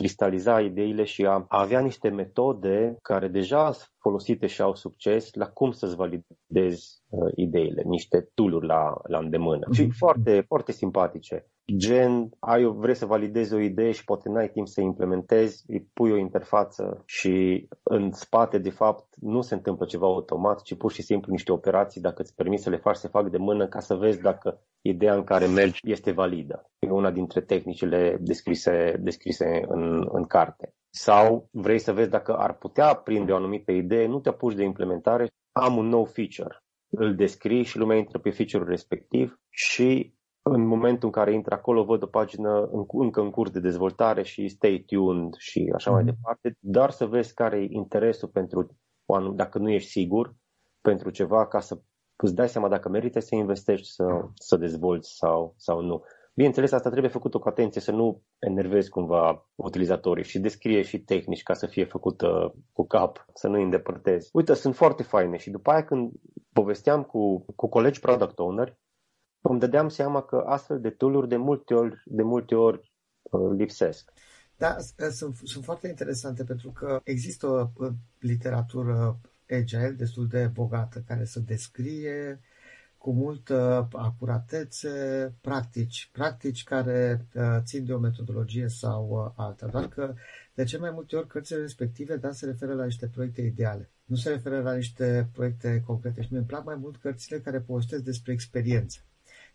cristaliza 0.00 0.60
ideile 0.60 1.04
și 1.04 1.24
a 1.26 1.44
avea 1.48 1.80
niște 1.80 2.08
metode 2.08 2.96
care 3.02 3.28
deja 3.28 3.70
folosite 3.98 4.46
și 4.46 4.60
au 4.60 4.74
succes 4.74 5.34
la 5.34 5.46
cum 5.46 5.70
să-ți 5.70 5.96
validezi 5.96 7.02
uh, 7.08 7.32
ideile, 7.34 7.82
niște 7.86 8.28
tool 8.34 8.64
la, 8.64 8.94
la 9.08 9.18
îndemână. 9.18 9.66
Mm-hmm. 9.66 9.76
Și 9.76 9.90
foarte, 9.90 10.44
foarte 10.46 10.72
simpatice. 10.72 11.46
Gen, 11.76 12.30
ai, 12.38 12.64
vrei 12.64 12.94
să 12.94 13.06
validezi 13.06 13.54
o 13.54 13.58
idee 13.58 13.90
și 13.90 14.04
poate 14.04 14.28
n-ai 14.28 14.48
timp 14.48 14.68
să 14.68 14.80
implementezi, 14.80 15.64
îi 15.66 15.88
pui 15.92 16.12
o 16.12 16.16
interfață 16.16 17.02
și 17.06 17.66
în 17.82 18.12
spate, 18.12 18.58
de 18.58 18.70
fapt, 18.70 19.14
nu 19.20 19.40
se 19.40 19.54
întâmplă 19.54 19.86
ceva 19.86 20.06
automat, 20.06 20.62
ci 20.62 20.76
pur 20.76 20.92
și 20.92 21.02
simplu 21.02 21.32
niște 21.32 21.52
operații, 21.52 22.00
dacă 22.00 22.22
îți 22.22 22.34
permiți 22.34 22.62
să 22.62 22.70
le 22.70 22.76
faci, 22.76 22.96
să 22.96 23.08
fac 23.08 23.30
de 23.30 23.38
mână 23.38 23.68
ca 23.68 23.80
să 23.80 23.94
vezi 23.94 24.20
dacă 24.20 24.60
ideea 24.80 25.14
în 25.14 25.24
care 25.24 25.46
mergi 25.46 25.80
este 25.82 26.10
validă. 26.10 26.70
E 26.78 26.90
una 26.90 27.10
dintre 27.10 27.40
tehnicile 27.40 28.18
descrise, 28.20 28.96
descrise 29.00 29.64
în, 29.68 30.08
în 30.12 30.24
carte 30.24 30.74
sau 30.90 31.48
vrei 31.50 31.78
să 31.78 31.92
vezi 31.92 32.10
dacă 32.10 32.36
ar 32.36 32.54
putea 32.54 32.94
prinde 32.94 33.32
o 33.32 33.36
anumită 33.36 33.72
idee, 33.72 34.06
nu 34.06 34.20
te 34.20 34.28
apuci 34.28 34.54
de 34.54 34.64
implementare, 34.64 35.28
am 35.52 35.76
un 35.76 35.86
nou 35.86 36.04
feature. 36.04 36.62
Îl 36.90 37.14
descrii 37.14 37.62
și 37.62 37.78
lumea 37.78 37.96
intră 37.96 38.18
pe 38.18 38.30
feature-ul 38.30 38.68
respectiv 38.68 39.40
și 39.48 40.14
în 40.42 40.66
momentul 40.66 41.06
în 41.06 41.12
care 41.12 41.32
intră 41.32 41.54
acolo 41.54 41.84
văd 41.84 42.02
o 42.02 42.06
pagină 42.06 42.68
în, 42.72 42.84
încă 42.88 43.20
în 43.20 43.30
curs 43.30 43.50
de 43.50 43.60
dezvoltare 43.60 44.22
și 44.22 44.48
stay 44.48 44.84
tuned 44.86 45.34
și 45.38 45.72
așa 45.74 45.90
mai 45.90 46.02
mhm. 46.02 46.14
departe, 46.14 46.56
dar 46.58 46.90
să 46.90 47.06
vezi 47.06 47.34
care 47.34 47.60
e 47.60 47.68
interesul 47.70 48.28
pentru, 48.28 48.76
dacă 49.34 49.58
nu 49.58 49.70
ești 49.70 49.90
sigur, 49.90 50.34
pentru 50.80 51.10
ceva 51.10 51.46
ca 51.46 51.60
să 51.60 51.80
îți 52.16 52.34
dai 52.34 52.48
seama 52.48 52.68
dacă 52.68 52.88
merită 52.88 53.20
să 53.20 53.34
investești, 53.34 53.92
să, 53.92 54.04
să 54.34 54.56
dezvolți 54.56 55.16
sau, 55.16 55.54
sau 55.56 55.80
nu. 55.80 56.02
Bineînțeles, 56.34 56.72
asta 56.72 56.90
trebuie 56.90 57.10
făcută 57.10 57.38
cu 57.38 57.48
atenție, 57.48 57.80
să 57.80 57.92
nu 57.92 58.22
enervezi 58.38 58.90
cumva 58.90 59.48
utilizatorii 59.54 60.24
și 60.24 60.38
descrie 60.38 60.82
și 60.82 60.98
tehnici 60.98 61.42
ca 61.42 61.54
să 61.54 61.66
fie 61.66 61.84
făcută 61.84 62.54
cu 62.72 62.86
cap, 62.86 63.26
să 63.34 63.48
nu 63.48 63.54
îi 63.54 63.62
îndepărtezi. 63.62 64.28
Uite, 64.32 64.54
sunt 64.54 64.74
foarte 64.74 65.02
faine 65.02 65.36
și 65.36 65.50
după 65.50 65.70
aia 65.70 65.84
când 65.84 66.12
povesteam 66.52 67.02
cu, 67.02 67.44
cu 67.56 67.68
colegi 67.68 68.00
product 68.00 68.38
owner, 68.38 68.78
îmi 69.40 69.58
dădeam 69.58 69.88
seama 69.88 70.22
că 70.22 70.44
astfel 70.46 70.80
de 70.80 70.90
tool 70.90 71.28
de 71.28 71.36
multe 71.36 71.74
ori, 71.74 72.02
de 72.04 72.22
multe 72.22 72.54
ori 72.54 72.92
uh, 73.22 73.50
lipsesc. 73.56 74.12
Da, 74.56 74.76
sunt, 75.10 75.36
sunt 75.42 75.64
foarte 75.64 75.88
interesante 75.88 76.44
pentru 76.44 76.70
că 76.70 77.00
există 77.04 77.46
o 77.46 77.68
literatură 78.18 79.18
agile 79.50 79.90
destul 79.90 80.26
de 80.26 80.50
bogată 80.54 81.02
care 81.06 81.24
să 81.24 81.40
descrie 81.40 82.40
cu 82.98 83.12
multă 83.12 83.88
acuratețe 83.92 84.88
practici, 85.40 86.08
practici 86.12 86.64
care 86.64 87.26
uh, 87.34 87.58
țin 87.62 87.84
de 87.84 87.92
o 87.92 87.98
metodologie 87.98 88.68
sau 88.68 89.08
uh, 89.08 89.32
alta. 89.44 89.66
Doar 89.66 89.88
că 89.88 90.14
de 90.54 90.64
ce 90.64 90.78
mai 90.78 90.90
multe 90.90 91.16
ori 91.16 91.26
cărțile 91.26 91.60
respective, 91.60 92.16
da, 92.16 92.32
se 92.32 92.46
referă 92.46 92.74
la 92.74 92.84
niște 92.84 93.06
proiecte 93.06 93.40
ideale. 93.40 93.90
Nu 94.04 94.16
se 94.16 94.28
referă 94.28 94.60
la 94.60 94.74
niște 94.74 95.28
proiecte 95.32 95.82
concrete 95.86 96.22
și 96.22 96.28
mi 96.30 96.38
îmi 96.38 96.46
plac 96.46 96.64
mai 96.64 96.76
mult 96.80 96.96
cărțile 96.96 97.40
care 97.40 97.60
povestesc 97.60 98.02
despre 98.02 98.32
experiențe. 98.32 99.04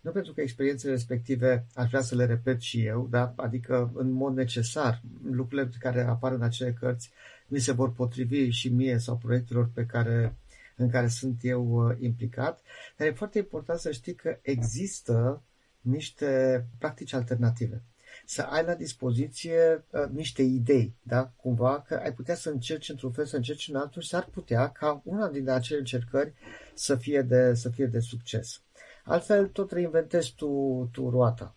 Nu 0.05 0.12
pentru 0.12 0.33
că 0.33 0.41
experiențele 0.41 0.91
respective 0.91 1.65
aș 1.74 1.89
vrea 1.89 2.01
să 2.01 2.15
le 2.15 2.25
repet 2.25 2.62
și 2.62 2.85
eu, 2.85 3.07
da? 3.09 3.33
adică 3.35 3.91
în 3.95 4.12
mod 4.12 4.35
necesar 4.35 5.01
lucrurile 5.31 5.69
care 5.79 6.01
apar 6.01 6.31
în 6.31 6.41
acele 6.41 6.74
cărți 6.74 7.12
mi 7.47 7.59
se 7.59 7.71
vor 7.71 7.91
potrivi 7.91 8.50
și 8.50 8.69
mie 8.69 8.97
sau 8.97 9.17
proiectelor 9.17 9.69
pe 9.74 9.85
care 9.85 10.35
în 10.75 10.89
care 10.89 11.07
sunt 11.07 11.39
eu 11.41 11.88
uh, 11.88 11.95
implicat, 12.00 12.62
dar 12.97 13.07
e 13.07 13.12
foarte 13.12 13.38
important 13.38 13.79
să 13.79 13.91
știi 13.91 14.13
că 14.15 14.38
există 14.41 15.41
niște 15.81 16.65
practici 16.77 17.13
alternative. 17.13 17.83
Să 18.25 18.41
ai 18.41 18.63
la 18.63 18.74
dispoziție 18.74 19.85
uh, 19.89 20.05
niște 20.12 20.41
idei, 20.41 20.95
da? 21.03 21.31
Cumva 21.35 21.81
că 21.81 21.95
ai 22.03 22.13
putea 22.13 22.35
să 22.35 22.50
încerci 22.50 22.89
într-un 22.89 23.12
fel, 23.12 23.25
să 23.25 23.35
încerci 23.35 23.67
în 23.67 23.75
altul 23.75 24.01
și 24.01 24.07
s-ar 24.07 24.25
putea 24.25 24.69
ca 24.69 25.01
una 25.05 25.29
din 25.29 25.50
acele 25.50 25.79
încercări 25.79 26.33
să 26.74 26.95
fie 26.95 27.21
de, 27.21 27.53
să 27.53 27.69
fie 27.69 27.85
de 27.85 28.00
succes. 28.00 28.59
Altfel, 29.05 29.47
tot 29.47 29.71
reinventezi 29.71 30.33
tu, 30.35 30.89
tu 30.91 31.09
roata. 31.09 31.55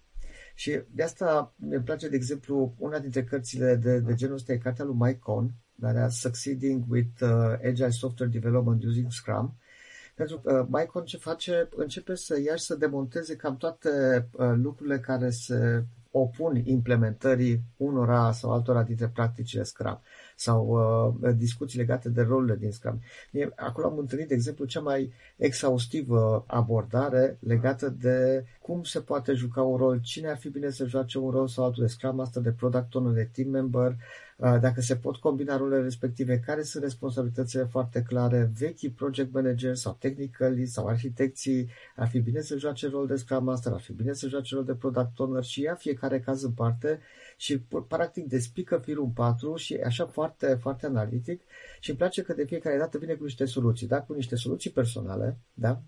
Și 0.55 0.81
de 0.91 1.03
asta 1.03 1.55
mi 1.57 1.81
place, 1.81 2.09
de 2.09 2.17
exemplu, 2.17 2.75
una 2.79 2.99
dintre 2.99 3.25
cărțile 3.25 3.75
de, 3.75 3.99
de 3.99 4.15
genul 4.15 4.35
ăsta 4.35 4.53
e 4.53 4.57
cartea 4.57 4.85
lui 4.85 4.97
Mike 4.99 5.19
Cohn, 5.19 5.55
care 5.81 6.09
Succeeding 6.11 6.85
with 6.89 7.21
uh, 7.21 7.29
Agile 7.65 7.91
Software 7.91 8.31
Development 8.31 8.85
Using 8.85 9.11
Scrum. 9.11 9.57
Pentru 10.15 10.39
că 10.39 10.61
uh, 10.61 10.67
Mike 10.71 11.03
ce 11.05 11.17
face, 11.17 11.69
începe 11.77 12.15
să 12.15 12.41
ia 12.41 12.57
și 12.57 12.65
să 12.65 12.75
demonteze 12.75 13.37
cam 13.37 13.57
toate 13.57 13.89
uh, 14.33 14.53
lucrurile 14.55 14.99
care 15.01 15.31
se 15.31 15.85
opun 16.11 16.57
implementării 16.65 17.63
unora 17.77 18.33
sau 18.33 18.53
altora 18.53 18.83
dintre 18.83 19.09
practicile 19.09 19.63
Scrum 19.63 20.01
sau 20.39 20.67
uh, 21.21 21.35
discuții 21.37 21.79
legate 21.79 22.09
de 22.09 22.23
rolurile 22.23 22.57
din 22.57 22.73
Scrum. 22.73 23.01
Acolo 23.57 23.87
am 23.87 23.99
întâlnit, 23.99 24.29
de 24.29 24.35
exemplu, 24.35 24.65
cea 24.65 24.81
mai 24.81 25.13
exhaustivă 25.37 26.45
abordare 26.47 27.37
legată 27.41 27.89
de 27.89 28.45
cum 28.61 28.83
se 28.83 29.01
poate 29.01 29.33
juca 29.33 29.63
un 29.63 29.77
rol, 29.77 30.01
cine 30.03 30.29
ar 30.29 30.37
fi 30.37 30.49
bine 30.49 30.71
să 30.71 30.87
joace 30.87 31.19
un 31.19 31.31
rol 31.31 31.49
sau 31.49 31.65
altul 31.65 31.83
de 31.83 31.89
Scrum 31.89 32.17
Master, 32.17 32.43
de 32.43 32.51
Product 32.51 32.95
Owner, 32.95 33.13
de 33.13 33.29
Team 33.33 33.51
Member, 33.51 33.97
uh, 34.37 34.57
dacă 34.61 34.81
se 34.81 34.97
pot 34.97 35.17
combina 35.17 35.57
rolele 35.57 35.83
respective, 35.83 36.43
care 36.47 36.63
sunt 36.63 36.83
responsabilitățile 36.83 37.65
foarte 37.65 38.03
clare, 38.03 38.51
vechi 38.59 38.95
project 38.97 39.33
manager 39.33 39.75
sau 39.75 39.97
technically 40.01 40.67
sau 40.67 40.87
arhitecții, 40.87 41.69
ar 41.97 42.09
fi 42.09 42.19
bine 42.19 42.41
să 42.41 42.57
joace 42.57 42.89
rol 42.89 43.07
de 43.07 43.17
Scrum 43.17 43.45
Master, 43.45 43.73
ar 43.73 43.81
fi 43.81 43.93
bine 43.93 44.13
să 44.13 44.29
joace 44.29 44.55
rol 44.55 44.65
de 44.65 44.75
Product 44.75 45.19
Owner 45.19 45.45
și 45.45 45.63
ia 45.63 45.75
fiecare 45.75 46.21
caz 46.21 46.43
în 46.43 46.53
parte 46.53 47.01
și 47.41 47.59
practic 47.89 48.29
despică 48.29 48.79
firul 48.85 49.05
în 49.05 49.11
patru 49.11 49.57
și 49.57 49.75
așa 49.75 50.07
foarte, 50.07 50.59
foarte 50.61 50.87
analitic 50.87 51.43
și 51.81 51.91
îmi 51.91 51.99
place 51.99 52.23
că 52.23 52.33
de 52.33 52.45
fiecare 52.45 52.79
dată 52.79 52.99
vine 52.99 53.15
cu 53.15 53.25
niște 53.25 53.45
soluții, 53.45 53.87
da? 53.87 54.01
cu 54.01 54.13
niște 54.13 54.37
soluții 54.37 54.71
personale, 54.71 55.39
da? 55.55 55.83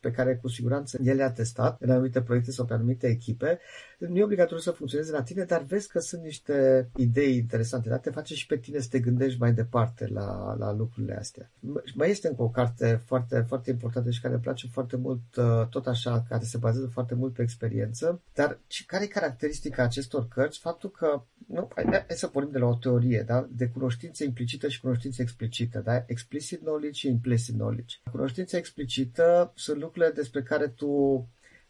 pe 0.00 0.10
care 0.10 0.36
cu 0.36 0.48
siguranță 0.48 0.98
el 1.04 1.16
le-a 1.16 1.32
testat 1.32 1.80
în 1.80 1.90
anumite 1.90 2.22
proiecte 2.22 2.50
sau 2.50 2.64
pe 2.64 2.72
anumite 2.72 3.06
echipe. 3.06 3.58
Nu 3.98 4.16
e 4.16 4.22
obligatoriu 4.22 4.62
să 4.62 4.70
funcționeze 4.70 5.12
la 5.12 5.22
tine, 5.22 5.44
dar 5.44 5.62
vezi 5.62 5.88
că 5.88 5.98
sunt 5.98 6.22
niște 6.22 6.88
idei 6.96 7.36
interesante, 7.36 7.88
da? 7.88 7.98
te 7.98 8.10
face 8.10 8.34
și 8.34 8.46
pe 8.46 8.56
tine 8.56 8.78
să 8.78 8.88
te 8.90 8.98
gândești 8.98 9.40
mai 9.40 9.52
departe 9.52 10.06
la, 10.06 10.54
la 10.58 10.72
lucrurile 10.72 11.16
astea. 11.16 11.50
Mai 11.94 12.10
este 12.10 12.28
încă 12.28 12.42
o 12.42 12.50
carte 12.50 13.02
foarte, 13.04 13.44
foarte 13.48 13.70
importantă 13.70 14.10
și 14.10 14.20
care 14.20 14.34
îmi 14.34 14.42
place 14.42 14.66
foarte 14.72 14.96
mult, 14.96 15.36
uh, 15.36 15.68
tot 15.70 15.86
așa, 15.86 16.24
care 16.28 16.44
se 16.44 16.58
bazează 16.58 16.86
foarte 16.86 17.14
mult 17.14 17.34
pe 17.34 17.42
experiență, 17.42 18.22
dar 18.34 18.58
care 18.86 19.04
e 19.04 19.06
caracteristica 19.06 19.82
acestor 19.82 20.28
cărți? 20.28 20.58
Faptul 20.58 20.87
că, 20.88 21.24
nu, 21.46 21.68
hai, 21.74 21.84
hai 21.84 22.16
să 22.16 22.26
pornim 22.26 22.52
de 22.52 22.58
la 22.58 22.66
o 22.66 22.74
teorie, 22.74 23.24
da? 23.26 23.48
de 23.50 23.68
cunoștință 23.68 24.24
implicită 24.24 24.68
și 24.68 24.80
cunoștință 24.80 25.22
explicită, 25.22 25.80
da? 25.80 26.04
Explicit 26.06 26.60
knowledge 26.60 26.98
și 26.98 27.08
implicit 27.08 27.54
knowledge. 27.54 27.96
Cunoștința 28.10 28.56
explicită 28.56 29.52
sunt 29.54 29.80
lucrurile 29.80 30.12
despre 30.12 30.42
care 30.42 30.68
tu 30.68 30.88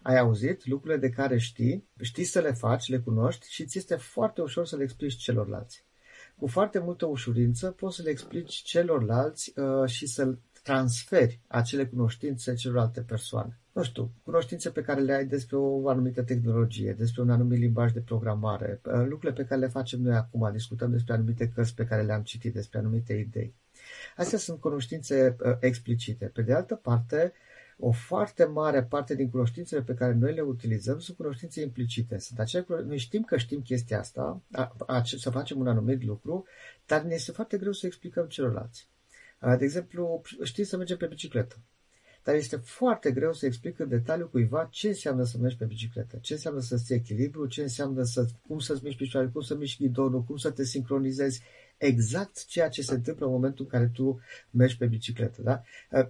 ai 0.03 0.19
auzit, 0.19 0.67
lucrurile 0.67 1.01
de 1.01 1.09
care 1.09 1.39
știi, 1.39 1.89
știi 2.01 2.25
să 2.25 2.41
le 2.41 2.53
faci, 2.53 2.89
le 2.89 2.99
cunoști 2.99 3.51
și 3.51 3.65
ți 3.65 3.79
este 3.79 3.95
foarte 3.95 4.41
ușor 4.41 4.67
să 4.67 4.77
le 4.77 4.83
explici 4.83 5.15
celorlalți. 5.15 5.87
Cu 6.37 6.47
foarte 6.47 6.79
multă 6.79 7.07
ușurință 7.07 7.71
poți 7.71 7.97
să 7.97 8.03
le 8.03 8.11
explici 8.11 8.55
celorlalți 8.55 9.53
uh, 9.57 9.89
și 9.89 10.07
să 10.07 10.35
transferi 10.63 11.41
acele 11.47 11.87
cunoștințe 11.87 12.55
celorlalte 12.55 13.01
persoane. 13.01 13.59
Nu 13.73 13.83
știu, 13.83 14.11
cunoștințe 14.25 14.71
pe 14.71 14.81
care 14.81 15.01
le 15.01 15.13
ai 15.13 15.27
despre 15.27 15.57
o 15.57 15.89
anumită 15.89 16.23
tehnologie, 16.23 16.93
despre 16.93 17.23
un 17.23 17.31
anumit 17.31 17.59
limbaj 17.59 17.93
de 17.93 18.01
programare, 18.01 18.81
uh, 18.85 18.93
lucrurile 18.93 19.33
pe 19.43 19.45
care 19.45 19.61
le 19.61 19.67
facem 19.67 20.01
noi 20.01 20.15
acum, 20.15 20.51
discutăm 20.53 20.91
despre 20.91 21.15
anumite 21.15 21.49
cărți 21.49 21.75
pe 21.75 21.85
care 21.85 22.03
le-am 22.03 22.23
citit, 22.23 22.55
despre 22.55 22.79
anumite 22.79 23.13
idei. 23.13 23.55
Astea 24.17 24.39
sunt 24.39 24.61
cunoștințe 24.61 25.37
uh, 25.41 25.57
explicite. 25.61 26.27
Pe 26.27 26.43
de 26.43 26.53
altă 26.53 26.75
parte, 26.75 27.33
o 27.79 27.91
foarte 27.91 28.45
mare 28.45 28.85
parte 28.85 29.15
din 29.15 29.31
cunoștințele 29.31 29.83
pe 29.83 29.95
care 29.95 30.13
noi 30.13 30.35
le 30.35 30.41
utilizăm 30.41 30.99
sunt 30.99 31.17
cunoștințe 31.17 31.61
implicite. 31.61 32.19
Sunt 32.19 32.39
acele, 32.39 32.65
noi 32.69 32.99
știm 32.99 33.23
că 33.23 33.37
știm 33.37 33.61
chestia 33.61 33.99
asta, 33.99 34.43
a, 34.53 34.77
a, 34.87 35.03
să 35.05 35.31
facem 35.31 35.59
un 35.59 35.67
anumit 35.67 36.05
lucru, 36.05 36.45
dar 36.87 37.03
ne 37.03 37.15
este 37.15 37.33
foarte 37.33 37.59
greu 37.59 37.73
să 37.73 37.87
explicăm 37.87 38.27
celorlalți. 38.27 38.89
De 39.41 39.65
exemplu, 39.65 40.23
știi 40.43 40.65
să 40.65 40.77
mergem 40.77 40.97
pe 40.97 41.07
bicicletă. 41.07 41.57
Dar 42.23 42.35
este 42.35 42.57
foarte 42.57 43.11
greu 43.11 43.33
să 43.33 43.47
explic 43.47 43.79
în 43.79 43.89
detaliu 43.89 44.29
cuiva 44.29 44.69
ce 44.71 44.89
înseamnă 44.89 45.25
să 45.25 45.39
mergi 45.39 45.57
pe 45.57 45.65
bicicletă, 45.65 46.19
ce 46.21 46.33
înseamnă 46.33 46.61
să 46.61 46.77
ții 46.77 46.95
echilibru, 46.95 47.47
ce 47.47 47.63
înseamnă 47.63 48.03
să, 48.03 48.27
cum 48.47 48.59
să-ți 48.59 48.85
miști 48.85 48.99
picioarele, 49.03 49.33
cum 49.33 49.41
să 49.43 49.55
miști 49.57 49.83
ghidonul, 49.83 50.23
cum 50.23 50.37
să 50.37 50.51
te 50.51 50.65
sincronizezi, 50.65 51.43
exact 51.77 52.47
ceea 52.47 52.69
ce 52.69 52.83
se 52.83 52.95
întâmplă 52.95 53.27
în 53.27 53.33
momentul 53.33 53.65
în 53.65 53.71
care 53.71 53.91
tu 53.95 54.21
mergi 54.51 54.77
pe 54.77 54.87
bicicletă. 54.87 55.43
Da? 55.43 55.63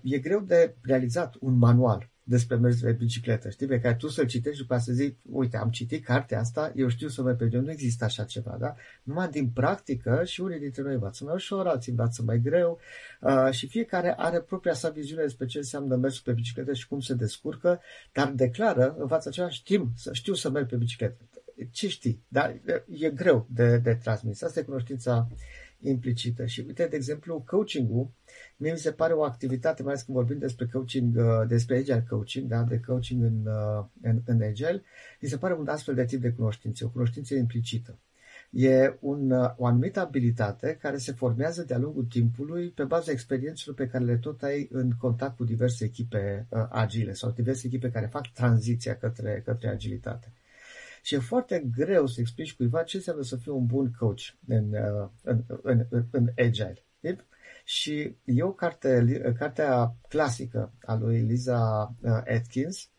E 0.02 0.18
greu 0.18 0.40
de 0.40 0.74
realizat 0.82 1.34
un 1.40 1.58
manual 1.58 2.10
despre 2.28 2.56
mers 2.56 2.80
pe 2.80 2.92
bicicletă, 2.92 3.50
știi, 3.50 3.66
pe 3.66 3.80
care 3.80 3.94
tu 3.94 4.08
să-l 4.08 4.26
citești 4.26 4.60
după 4.60 4.78
să 4.78 4.92
zici, 4.92 5.16
uite, 5.30 5.56
am 5.56 5.70
citit 5.70 6.04
cartea 6.04 6.38
asta, 6.38 6.72
eu 6.74 6.88
știu 6.88 7.08
să 7.08 7.22
merg 7.22 7.36
pe 7.36 7.44
bicicletă, 7.44 7.66
nu 7.66 7.72
există 7.72 8.04
așa 8.04 8.24
ceva, 8.24 8.56
da? 8.60 8.74
Numai 9.02 9.28
din 9.28 9.48
practică 9.48 10.22
și 10.24 10.40
unii 10.40 10.58
dintre 10.58 10.82
noi 10.82 10.94
învață 10.94 11.24
mai 11.24 11.34
ușor, 11.34 11.66
alții 11.66 11.92
învață 11.92 12.22
mai 12.22 12.40
greu 12.40 12.78
uh, 13.20 13.50
și 13.50 13.66
fiecare 13.66 14.14
are 14.16 14.40
propria 14.40 14.72
sa 14.72 14.88
viziune 14.88 15.22
despre 15.22 15.46
ce 15.46 15.58
înseamnă 15.58 15.96
mersul 15.96 16.22
pe 16.24 16.32
bicicletă 16.32 16.72
și 16.72 16.88
cum 16.88 17.00
se 17.00 17.14
descurcă, 17.14 17.80
dar 18.12 18.30
declară 18.30 18.96
în 18.98 19.08
fața 19.08 19.30
aceea, 19.30 19.48
știm, 19.48 19.92
să 19.96 20.12
știu 20.12 20.34
să 20.34 20.50
merg 20.50 20.68
pe 20.68 20.76
bicicletă. 20.76 21.16
Ce 21.70 21.88
știi? 21.88 22.22
Dar 22.28 22.60
e 22.88 23.10
greu 23.10 23.46
de, 23.50 23.78
de 23.78 23.94
transmis. 23.94 24.42
Asta 24.42 24.60
e 24.60 24.62
cunoștința 24.62 25.28
implicită. 25.80 26.46
Și 26.46 26.64
uite, 26.66 26.86
de 26.86 26.96
exemplu, 26.96 27.44
coaching-ul, 27.46 28.10
mie 28.56 28.72
mi 28.72 28.78
se 28.78 28.92
pare 28.92 29.12
o 29.12 29.22
activitate, 29.22 29.82
mai 29.82 29.92
ales 29.92 30.04
când 30.04 30.16
vorbim 30.16 30.38
despre 30.38 30.66
coaching, 30.72 31.16
uh, 31.16 31.48
despre 31.48 31.76
agile 31.76 32.06
coaching, 32.08 32.48
da, 32.48 32.62
de 32.62 32.80
coaching 32.86 33.22
în, 33.22 33.46
uh, 33.46 33.84
în, 34.02 34.22
în 34.24 34.42
agile, 34.42 34.82
mi 35.20 35.28
se 35.28 35.36
pare 35.36 35.54
un 35.54 35.68
astfel 35.68 35.94
de 35.94 36.04
tip 36.04 36.20
de 36.20 36.30
cunoștință, 36.30 36.84
o 36.84 36.88
cunoștință 36.88 37.34
implicită. 37.34 37.98
E 38.50 38.96
un, 39.00 39.30
uh, 39.30 39.50
o 39.56 39.66
anumită 39.66 40.00
abilitate 40.00 40.78
care 40.80 40.96
se 40.96 41.12
formează 41.12 41.62
de-a 41.62 41.78
lungul 41.78 42.04
timpului 42.04 42.68
pe 42.70 42.84
baza 42.84 43.10
experiențelor 43.10 43.76
pe 43.76 43.86
care 43.86 44.04
le 44.04 44.16
tot 44.16 44.42
ai 44.42 44.68
în 44.72 44.90
contact 44.98 45.36
cu 45.36 45.44
diverse 45.44 45.84
echipe 45.84 46.46
uh, 46.48 46.66
agile 46.70 47.12
sau 47.12 47.30
diverse 47.30 47.66
echipe 47.66 47.90
care 47.90 48.06
fac 48.06 48.32
tranziția 48.32 48.96
către, 48.96 49.42
către 49.44 49.68
agilitate. 49.68 50.32
Și 51.08 51.14
e 51.14 51.18
foarte 51.18 51.68
greu 51.76 52.06
să 52.06 52.20
explici 52.20 52.54
cuiva 52.54 52.82
ce 52.82 52.96
înseamnă 52.96 53.22
să 53.22 53.36
fii 53.36 53.52
un 53.52 53.66
bun 53.66 53.92
coach 53.98 54.20
în, 54.46 54.72
uh, 54.72 55.08
în, 55.22 55.44
în, 55.62 55.86
în, 55.90 56.06
în 56.10 56.28
Agile. 56.36 56.84
Și 57.64 58.16
e 58.24 58.42
o 58.42 58.52
carte, 58.52 59.32
cartea 59.38 59.96
clasică 60.08 60.72
a 60.80 60.94
lui 60.94 61.20
Lisa 61.20 61.94
uh, 62.00 62.10
Atkins, 62.10 62.90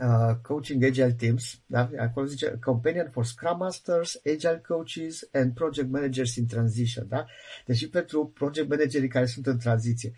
uh, 0.00 0.36
Coaching 0.42 0.84
Agile 0.84 1.12
Teams, 1.12 1.60
da? 1.66 1.90
acolo 1.98 2.26
zice 2.26 2.58
Companion 2.64 3.10
for 3.10 3.24
Scrum 3.24 3.56
Masters, 3.56 4.20
Agile 4.24 4.62
Coaches 4.66 5.28
and 5.32 5.54
Project 5.54 5.90
Managers 5.90 6.36
in 6.36 6.46
Transition. 6.46 7.08
Da? 7.08 7.26
Deci 7.66 7.90
pentru 7.90 8.26
project 8.34 8.68
managerii 8.68 9.08
care 9.08 9.26
sunt 9.26 9.46
în 9.46 9.58
tranziție. 9.58 10.12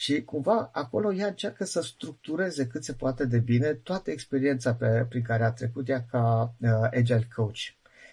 Și 0.00 0.24
cumva 0.24 0.70
acolo 0.72 1.12
ea 1.12 1.26
încearcă 1.26 1.64
să 1.64 1.82
structureze 1.82 2.66
cât 2.66 2.84
se 2.84 2.92
poate 2.92 3.24
de 3.24 3.38
bine 3.38 3.72
toată 3.72 4.10
experiența 4.10 4.74
pe, 4.74 5.06
prin 5.08 5.22
care 5.22 5.44
a 5.44 5.52
trecut 5.52 5.88
ea 5.88 6.04
ca 6.10 6.54
uh, 6.60 6.70
agile 6.90 7.28
coach. 7.34 7.58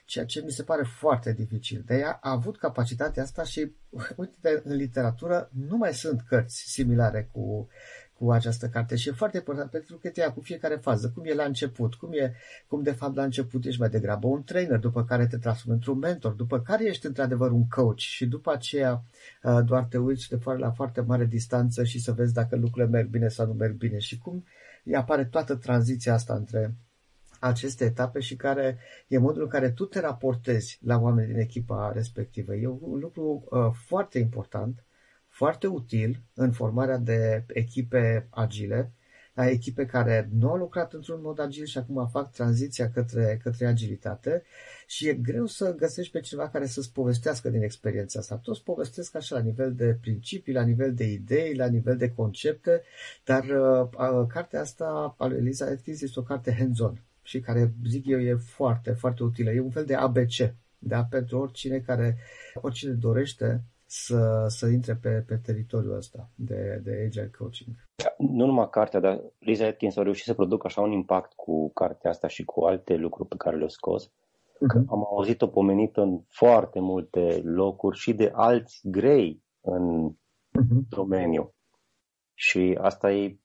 Ceea 0.05 0.25
ce 0.25 0.41
mi 0.41 0.51
se 0.51 0.63
pare 0.63 0.83
foarte 0.83 1.33
dificil. 1.33 1.83
De 1.85 1.97
ea 1.97 2.19
a 2.21 2.31
avut 2.31 2.57
capacitatea 2.57 3.23
asta 3.23 3.43
și, 3.43 3.71
uite, 4.15 4.61
în 4.63 4.75
literatură 4.75 5.49
nu 5.67 5.77
mai 5.77 5.93
sunt 5.93 6.21
cărți 6.21 6.63
similare 6.67 7.29
cu, 7.31 7.67
cu 8.17 8.31
această 8.31 8.67
carte 8.67 8.95
și 8.95 9.09
e 9.09 9.11
foarte 9.11 9.37
important 9.37 9.69
pentru 9.69 9.97
că 9.97 10.09
te 10.09 10.19
ia 10.19 10.31
cu 10.33 10.41
fiecare 10.41 10.75
fază, 10.75 11.11
cum 11.15 11.23
e 11.25 11.33
la 11.33 11.43
început, 11.43 11.95
cum 11.95 12.09
e, 12.11 12.33
cum 12.67 12.83
de 12.83 12.91
fapt 12.91 13.15
la 13.15 13.23
început 13.23 13.65
ești 13.65 13.79
mai 13.79 13.89
degrabă 13.89 14.27
un 14.27 14.43
trainer, 14.43 14.79
după 14.79 15.03
care 15.03 15.27
te 15.27 15.37
transformi 15.37 15.77
într-un 15.77 15.97
mentor, 15.97 16.31
după 16.31 16.61
care 16.61 16.85
ești 16.85 17.05
într-adevăr 17.05 17.51
un 17.51 17.67
coach 17.67 17.97
și 17.97 18.25
după 18.25 18.51
aceea 18.51 19.03
uh, 19.43 19.59
doar 19.65 19.83
te 19.83 19.97
uiți 19.97 20.29
de 20.29 20.39
la 20.57 20.71
foarte 20.71 21.01
mare 21.01 21.25
distanță 21.25 21.83
și 21.83 21.99
să 21.99 22.11
vezi 22.11 22.33
dacă 22.33 22.55
lucrurile 22.55 22.91
merg 22.91 23.09
bine 23.09 23.27
sau 23.27 23.45
nu 23.45 23.53
merg 23.53 23.75
bine 23.75 23.97
și 23.97 24.17
cum 24.17 24.45
apare 24.95 25.25
toată 25.25 25.55
tranziția 25.55 26.13
asta 26.13 26.33
între 26.33 26.75
aceste 27.39 27.85
etape 27.85 28.19
și 28.19 28.35
care 28.35 28.77
e 29.07 29.17
modul 29.17 29.41
în 29.41 29.47
care 29.47 29.71
tu 29.71 29.85
te 29.85 29.99
raportezi 29.99 30.79
la 30.81 30.97
oameni 30.97 31.27
din 31.27 31.39
echipa 31.39 31.91
respectivă. 31.93 32.55
E 32.55 32.67
un 32.67 32.99
lucru 32.99 33.43
uh, 33.49 33.71
foarte 33.85 34.19
important 34.19 34.86
foarte 35.37 35.67
util 35.67 36.21
în 36.33 36.51
formarea 36.51 36.97
de 36.97 37.45
echipe 37.47 38.27
agile, 38.29 38.91
la 39.33 39.49
echipe 39.49 39.85
care 39.85 40.29
nu 40.33 40.49
au 40.49 40.55
lucrat 40.55 40.93
într-un 40.93 41.21
mod 41.21 41.39
agil 41.39 41.65
și 41.65 41.77
acum 41.77 42.07
fac 42.11 42.31
tranziția 42.31 42.91
către, 42.91 43.39
către 43.43 43.65
agilitate 43.65 44.43
și 44.87 45.07
e 45.07 45.13
greu 45.13 45.45
să 45.45 45.75
găsești 45.75 46.11
pe 46.11 46.19
cineva 46.19 46.49
care 46.49 46.65
să-ți 46.65 46.91
povestească 46.91 47.49
din 47.49 47.61
experiența 47.61 48.19
asta. 48.19 48.35
Toți 48.35 48.63
povestesc 48.63 49.15
așa 49.15 49.35
la 49.35 49.41
nivel 49.41 49.73
de 49.75 49.97
principii, 50.01 50.53
la 50.53 50.63
nivel 50.63 50.93
de 50.93 51.03
idei, 51.03 51.55
la 51.55 51.67
nivel 51.67 51.97
de 51.97 52.11
concepte, 52.11 52.81
dar 53.23 53.43
uh, 53.43 53.89
uh, 53.97 54.27
cartea 54.27 54.59
asta 54.59 55.15
a 55.17 55.25
lui 55.25 55.37
Eliza 55.37 55.65
Atkins 55.65 56.01
este 56.01 56.19
o 56.19 56.23
carte 56.23 56.55
hands-on 56.57 57.03
și 57.21 57.39
care, 57.39 57.73
zic 57.87 58.05
eu, 58.05 58.19
e 58.19 58.35
foarte, 58.35 58.91
foarte 58.91 59.23
utilă. 59.23 59.51
E 59.51 59.59
un 59.59 59.71
fel 59.71 59.85
de 59.85 59.95
ABC 59.95 60.53
da? 60.79 61.03
pentru 61.03 61.39
oricine 61.39 61.79
care, 61.79 62.17
oricine 62.53 62.91
dorește 62.91 63.63
să, 63.89 64.45
să 64.47 64.67
intre 64.67 64.95
pe, 64.95 65.23
pe 65.27 65.37
teritoriul 65.37 65.95
ăsta 65.95 66.29
de, 66.35 66.81
de 66.83 67.03
agile 67.05 67.31
coaching. 67.37 67.75
Nu 68.17 68.45
numai 68.45 68.69
cartea, 68.69 68.99
dar 68.99 69.21
Lisa 69.39 69.65
Atkins 69.65 69.95
a 69.95 70.01
reușit 70.01 70.25
să 70.25 70.33
producă 70.33 70.67
așa 70.67 70.81
un 70.81 70.91
impact 70.91 71.33
cu 71.33 71.71
cartea 71.73 72.09
asta 72.09 72.27
și 72.27 72.43
cu 72.43 72.63
alte 72.63 72.95
lucruri 72.95 73.29
pe 73.29 73.35
care 73.37 73.55
le-au 73.55 73.69
scos. 73.69 74.07
Uh-huh. 74.07 74.85
Am 74.87 75.05
auzit-o 75.05 75.47
pomenită 75.47 76.01
în 76.01 76.21
foarte 76.27 76.79
multe 76.79 77.41
locuri 77.43 77.97
și 77.97 78.13
de 78.13 78.31
alți 78.33 78.79
grei 78.83 79.43
în 79.61 80.11
uh-huh. 80.11 80.87
domeniu. 80.89 81.55
Și 82.39 82.77
asta 82.81 83.11
e 83.11 83.37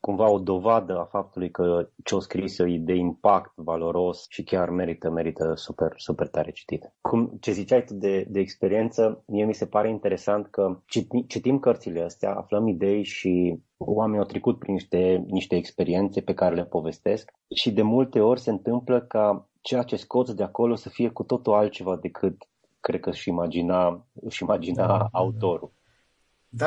cumva 0.00 0.30
o 0.30 0.38
dovadă 0.38 0.98
a 0.98 1.04
faptului 1.04 1.50
că 1.50 1.88
ce-o 2.04 2.20
scris 2.20 2.58
e 2.58 2.78
de 2.78 2.94
impact 2.94 3.52
valoros 3.54 4.26
și 4.28 4.42
chiar 4.42 4.70
merită, 4.70 5.10
merită 5.10 5.52
super, 5.54 5.92
super 5.96 6.28
tare 6.28 6.50
citit. 6.50 6.92
Cum, 7.00 7.36
ce 7.40 7.52
ziceai 7.52 7.84
tu 7.84 7.94
de, 7.94 8.26
de 8.28 8.40
experiență, 8.40 9.24
mie 9.26 9.44
mi 9.44 9.54
se 9.54 9.66
pare 9.66 9.88
interesant 9.88 10.46
că 10.46 10.80
citim, 10.86 11.22
citim 11.22 11.58
cărțile 11.58 12.00
astea, 12.00 12.34
aflăm 12.34 12.66
idei 12.68 13.04
și 13.04 13.62
oamenii 13.76 14.20
au 14.20 14.26
trecut 14.26 14.58
prin 14.58 14.72
niște, 14.72 15.24
niște 15.26 15.56
experiențe 15.56 16.20
pe 16.20 16.34
care 16.34 16.54
le 16.54 16.64
povestesc 16.64 17.32
și 17.54 17.72
de 17.72 17.82
multe 17.82 18.20
ori 18.20 18.40
se 18.40 18.50
întâmplă 18.50 19.00
ca 19.00 19.48
ceea 19.60 19.82
ce 19.82 19.96
scoți 19.96 20.36
de 20.36 20.42
acolo 20.42 20.74
să 20.74 20.88
fie 20.88 21.08
cu 21.08 21.22
totul 21.22 21.52
altceva 21.52 21.96
decât 21.96 22.36
cred 22.80 23.00
că 23.00 23.10
și 23.10 23.28
imagina, 23.28 24.06
își 24.14 24.42
imagina 24.42 24.86
da, 24.86 25.08
autorul. 25.12 25.72
Da, 25.72 25.85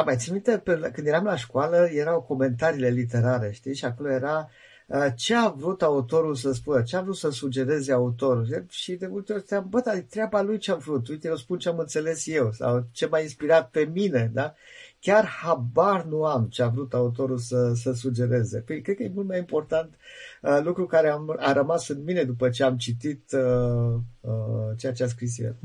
mai 0.05 0.17
țin 0.17 0.33
minte, 0.33 0.57
pe, 0.57 0.91
când 0.93 1.07
eram 1.07 1.23
la 1.23 1.35
școală, 1.35 1.89
erau 1.91 2.21
comentariile 2.21 2.89
literare, 2.89 3.51
știi? 3.51 3.75
Și 3.75 3.85
acolo 3.85 4.11
era 4.11 4.49
uh, 4.87 5.07
ce 5.15 5.35
a 5.35 5.49
vrut 5.49 5.81
autorul 5.81 6.35
să 6.35 6.51
spună, 6.51 6.81
ce 6.81 6.95
a 6.95 7.01
vrut 7.01 7.15
să 7.15 7.29
sugereze 7.29 7.91
autorul. 7.91 8.65
Și 8.69 8.93
de 8.93 9.07
multe 9.07 9.33
ori 9.33 9.43
ți-am, 9.43 9.67
bă, 9.69 9.79
dar 9.79 9.95
e 9.95 10.01
treaba 10.09 10.41
lui 10.41 10.57
ce 10.57 10.71
a 10.71 10.75
vrut. 10.75 11.07
Uite, 11.07 11.27
eu 11.27 11.35
spun 11.35 11.57
ce 11.57 11.69
am 11.69 11.77
înțeles 11.77 12.27
eu 12.27 12.51
sau 12.51 12.87
ce 12.91 13.07
m-a 13.07 13.19
inspirat 13.19 13.69
pe 13.69 13.89
mine, 13.93 14.31
da? 14.33 14.53
Chiar 14.99 15.25
habar 15.25 16.03
nu 16.03 16.25
am 16.25 16.47
ce 16.47 16.63
a 16.63 16.67
vrut 16.67 16.93
autorul 16.93 17.37
să, 17.37 17.73
să 17.73 17.91
sugereze. 17.91 18.61
Păi, 18.61 18.81
cred 18.81 18.95
că 18.95 19.03
e 19.03 19.11
mult 19.13 19.27
mai 19.27 19.37
important 19.37 19.97
uh, 20.41 20.59
lucru 20.63 20.85
care 20.85 21.09
am, 21.09 21.35
a 21.37 21.51
rămas 21.51 21.87
în 21.87 22.03
mine 22.03 22.23
după 22.23 22.49
ce 22.49 22.63
am 22.63 22.77
citit 22.77 23.31
uh, 23.31 23.99
uh, 24.19 24.77
ceea 24.77 24.93
ce 24.93 25.03
a 25.03 25.07
scris 25.07 25.39
el. 25.39 25.55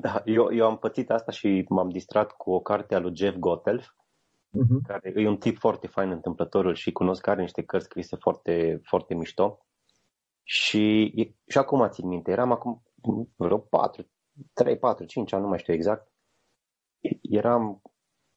Da, 0.00 0.22
eu, 0.24 0.54
eu 0.54 0.66
am 0.66 0.78
pățit 0.78 1.10
asta 1.10 1.32
și 1.32 1.64
m-am 1.68 1.88
distrat 1.88 2.32
cu 2.32 2.50
o 2.50 2.60
carte 2.60 2.94
a 2.94 2.98
lui 2.98 3.16
Jeff 3.16 3.36
Gottelf, 3.36 3.86
uh-huh. 3.86 4.86
care 4.86 5.12
e 5.16 5.28
un 5.28 5.36
tip 5.36 5.58
foarte 5.58 5.86
fain 5.86 6.10
întâmplătorul 6.10 6.74
și 6.74 6.92
cunosc 6.92 7.20
care 7.20 7.40
niște 7.40 7.62
cărți 7.62 7.86
scrise 7.86 8.16
foarte, 8.16 8.80
foarte 8.84 9.14
mișto. 9.14 9.66
Și, 10.44 11.12
și 11.48 11.58
acum 11.58 11.88
țin 11.88 12.08
minte, 12.08 12.30
eram 12.30 12.52
acum 12.52 12.82
vreo 13.36 13.58
4, 13.58 14.10
3, 14.52 14.78
4, 14.78 15.04
5 15.04 15.32
ani, 15.32 15.42
nu 15.42 15.48
mai 15.48 15.58
știu 15.58 15.72
exact. 15.72 16.12
Eram 17.20 17.82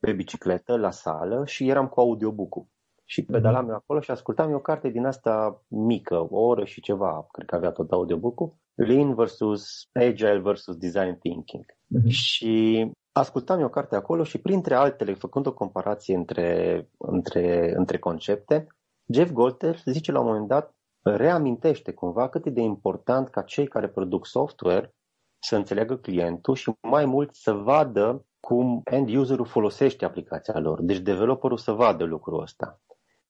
pe 0.06 0.12
bicicletă 0.12 0.78
la 0.78 0.92
sală 0.92 1.46
și 1.46 1.70
eram 1.70 1.88
cu 1.88 2.00
audiobook-ul. 2.00 2.68
Și 3.06 3.22
mhm. 3.22 3.32
pedalam 3.32 3.70
eu 3.70 3.76
acolo 3.76 4.00
și 4.00 4.12
ascultam 4.12 4.50
eu 4.50 4.56
o 4.56 4.60
carte 4.60 4.90
din 4.90 5.06
asta 5.06 5.64
mică, 5.68 6.28
o 6.30 6.40
oră 6.40 6.66
și 6.66 6.82
ceva, 6.82 7.28
cred 7.32 7.48
că 7.48 7.56
avea 7.56 7.72
tot 7.72 7.92
audiobook-ul, 7.92 8.56
Lean 8.76 9.16
versus 9.16 9.90
Agile 9.94 10.40
versus 10.40 10.76
Design 10.76 11.18
Thinking. 11.20 11.66
Uh-huh. 11.66 12.08
Și 12.08 12.92
ascultam 13.12 13.60
eu 13.60 13.66
o 13.66 13.70
carte 13.70 13.96
acolo 13.96 14.24
și 14.24 14.38
printre 14.38 14.76
altele, 14.76 15.14
făcând 15.14 15.46
o 15.46 15.54
comparație 15.54 16.16
între, 16.16 16.90
între, 16.98 17.74
între 17.76 18.00
concepte, 18.00 18.68
Jeff 19.14 19.32
Golter 19.32 19.82
zice 19.86 20.12
la 20.12 20.20
un 20.20 20.26
moment 20.26 20.48
dat, 20.48 20.76
reamintește 21.02 21.94
cumva 21.94 22.30
cât 22.30 22.46
e 22.46 22.50
de 22.50 22.62
important 22.62 23.30
ca 23.30 23.42
cei 23.42 23.68
care 23.68 23.88
produc 23.88 24.26
software 24.26 24.96
să 25.40 25.56
înțeleagă 25.56 25.98
clientul 25.98 26.56
și 26.56 26.74
mai 26.82 27.06
mult 27.06 27.36
să 27.36 27.52
vadă 27.52 28.26
cum 28.46 28.82
end 28.84 29.16
userul 29.16 29.46
folosește 29.46 30.06
aplicația 30.06 30.60
lor. 30.60 30.82
Deci 30.82 31.00
developerul 31.00 31.58
să 31.58 31.72
vadă 31.72 32.04
lucrul 32.04 32.42
ăsta. 32.42 32.82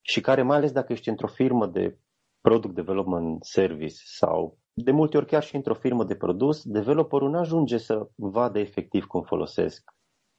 Și 0.01 0.21
care, 0.21 0.41
mai 0.41 0.57
ales 0.57 0.71
dacă 0.71 0.93
ești 0.93 1.09
într-o 1.09 1.27
firmă 1.27 1.67
de 1.67 1.97
product 2.41 2.75
development 2.75 3.43
service 3.43 3.95
sau 4.05 4.57
de 4.73 4.91
multe 4.91 5.17
ori 5.17 5.25
chiar 5.25 5.43
și 5.43 5.55
într-o 5.55 5.73
firmă 5.73 6.03
de 6.03 6.15
produs, 6.15 6.63
developerul 6.63 7.29
nu 7.29 7.37
ajunge 7.37 7.77
să 7.77 8.07
vadă 8.15 8.59
efectiv 8.59 9.05
cum 9.05 9.21
folosesc. 9.21 9.83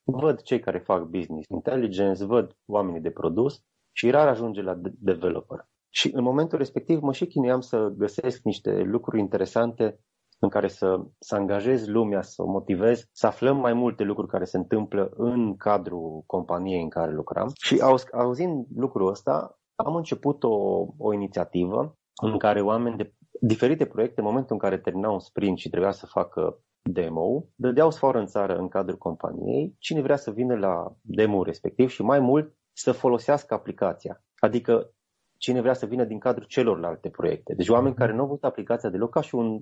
Văd 0.04 0.40
cei 0.40 0.60
care 0.60 0.78
fac 0.78 1.02
business 1.02 1.48
intelligence, 1.48 2.24
văd 2.24 2.56
oamenii 2.66 3.00
de 3.00 3.10
produs 3.10 3.64
și 3.92 4.10
rar 4.10 4.28
ajunge 4.28 4.62
la 4.62 4.74
developer. 4.98 5.68
Și 5.90 6.10
în 6.14 6.22
momentul 6.22 6.58
respectiv 6.58 7.00
mă 7.00 7.12
și 7.12 7.26
chinuiam 7.26 7.60
să 7.60 7.94
găsesc 7.96 8.42
niște 8.42 8.82
lucruri 8.82 9.20
interesante 9.20 10.00
în 10.38 10.48
care 10.48 10.68
să, 10.68 11.00
să 11.18 11.34
angajez 11.34 11.86
lumea, 11.86 12.22
să 12.22 12.42
o 12.42 12.46
motivez, 12.46 13.08
să 13.12 13.26
aflăm 13.26 13.56
mai 13.56 13.72
multe 13.72 14.02
lucruri 14.02 14.30
care 14.30 14.44
se 14.44 14.56
întâmplă 14.56 15.10
în 15.16 15.56
cadrul 15.56 16.22
companiei 16.26 16.82
în 16.82 16.88
care 16.88 17.12
lucram. 17.12 17.50
Și 17.62 17.82
auzind 18.12 18.66
lucrul 18.76 19.08
ăsta, 19.08 19.58
am 19.74 19.94
început 19.94 20.42
o, 20.42 20.86
o 20.98 21.12
inițiativă 21.12 21.96
în 22.22 22.38
care 22.38 22.60
oameni 22.60 22.96
de 22.96 23.14
diferite 23.40 23.86
proiecte, 23.86 24.20
în 24.20 24.26
momentul 24.26 24.52
în 24.52 24.58
care 24.58 24.78
terminau 24.78 25.12
un 25.12 25.18
sprint 25.18 25.58
și 25.58 25.68
trebuia 25.68 25.90
să 25.90 26.06
facă 26.06 26.60
demo, 26.82 27.44
dădeau 27.54 27.90
sfoară 27.90 28.18
în 28.18 28.26
țară 28.26 28.56
în 28.56 28.68
cadrul 28.68 28.98
companiei, 28.98 29.76
cine 29.78 30.00
vrea 30.00 30.16
să 30.16 30.30
vină 30.30 30.56
la 30.56 30.96
demo 31.00 31.42
respectiv 31.42 31.88
și 31.88 32.02
mai 32.02 32.20
mult 32.20 32.54
să 32.72 32.92
folosească 32.92 33.54
aplicația. 33.54 34.24
Adică 34.38 34.90
cine 35.38 35.60
vrea 35.60 35.72
să 35.72 35.86
vină 35.86 36.04
din 36.04 36.18
cadrul 36.18 36.46
celorlalte 36.46 37.08
proiecte. 37.08 37.54
Deci 37.54 37.68
oameni 37.68 37.94
care 37.94 38.12
nu 38.12 38.18
au 38.18 38.24
avut 38.24 38.44
aplicația 38.44 38.90
deloc 38.90 39.10
ca 39.10 39.20
și 39.20 39.34
un 39.34 39.60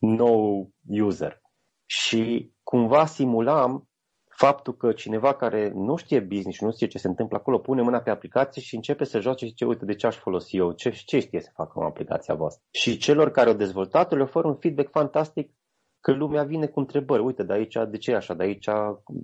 nou 0.00 0.70
user. 0.86 1.40
Și 1.86 2.52
cumva 2.62 3.06
simulam 3.06 3.88
faptul 4.36 4.76
că 4.76 4.92
cineva 4.92 5.34
care 5.34 5.72
nu 5.74 5.96
știe 5.96 6.20
business 6.20 6.56
și 6.56 6.64
nu 6.64 6.70
știe 6.72 6.86
ce 6.86 6.98
se 6.98 7.08
întâmplă 7.08 7.36
acolo, 7.36 7.58
pune 7.58 7.82
mâna 7.82 8.00
pe 8.00 8.10
aplicație 8.10 8.62
și 8.62 8.74
începe 8.74 9.04
să 9.04 9.20
joace 9.20 9.44
și 9.44 9.50
zice, 9.50 9.64
uite, 9.64 9.84
de 9.84 9.94
ce 9.94 10.06
aș 10.06 10.16
folosi 10.16 10.56
eu, 10.56 10.72
ce, 10.72 10.90
ce 10.90 11.18
știe 11.18 11.40
să 11.40 11.50
facă 11.54 11.72
în 11.74 11.84
aplicația 11.84 12.34
voastră. 12.34 12.64
Și 12.70 12.96
celor 12.96 13.30
care 13.30 13.48
au 13.48 13.56
dezvoltat-o 13.56 14.16
le 14.16 14.22
oferă 14.22 14.48
un 14.48 14.56
feedback 14.56 14.90
fantastic 14.90 15.52
că 16.00 16.12
lumea 16.12 16.42
vine 16.42 16.66
cu 16.66 16.78
întrebări. 16.78 17.22
Uite, 17.22 17.42
de 17.42 17.52
aici, 17.52 17.76
de 17.88 17.96
ce 17.98 18.10
e 18.10 18.16
așa? 18.16 18.34
De 18.34 18.42
aici 18.42 18.68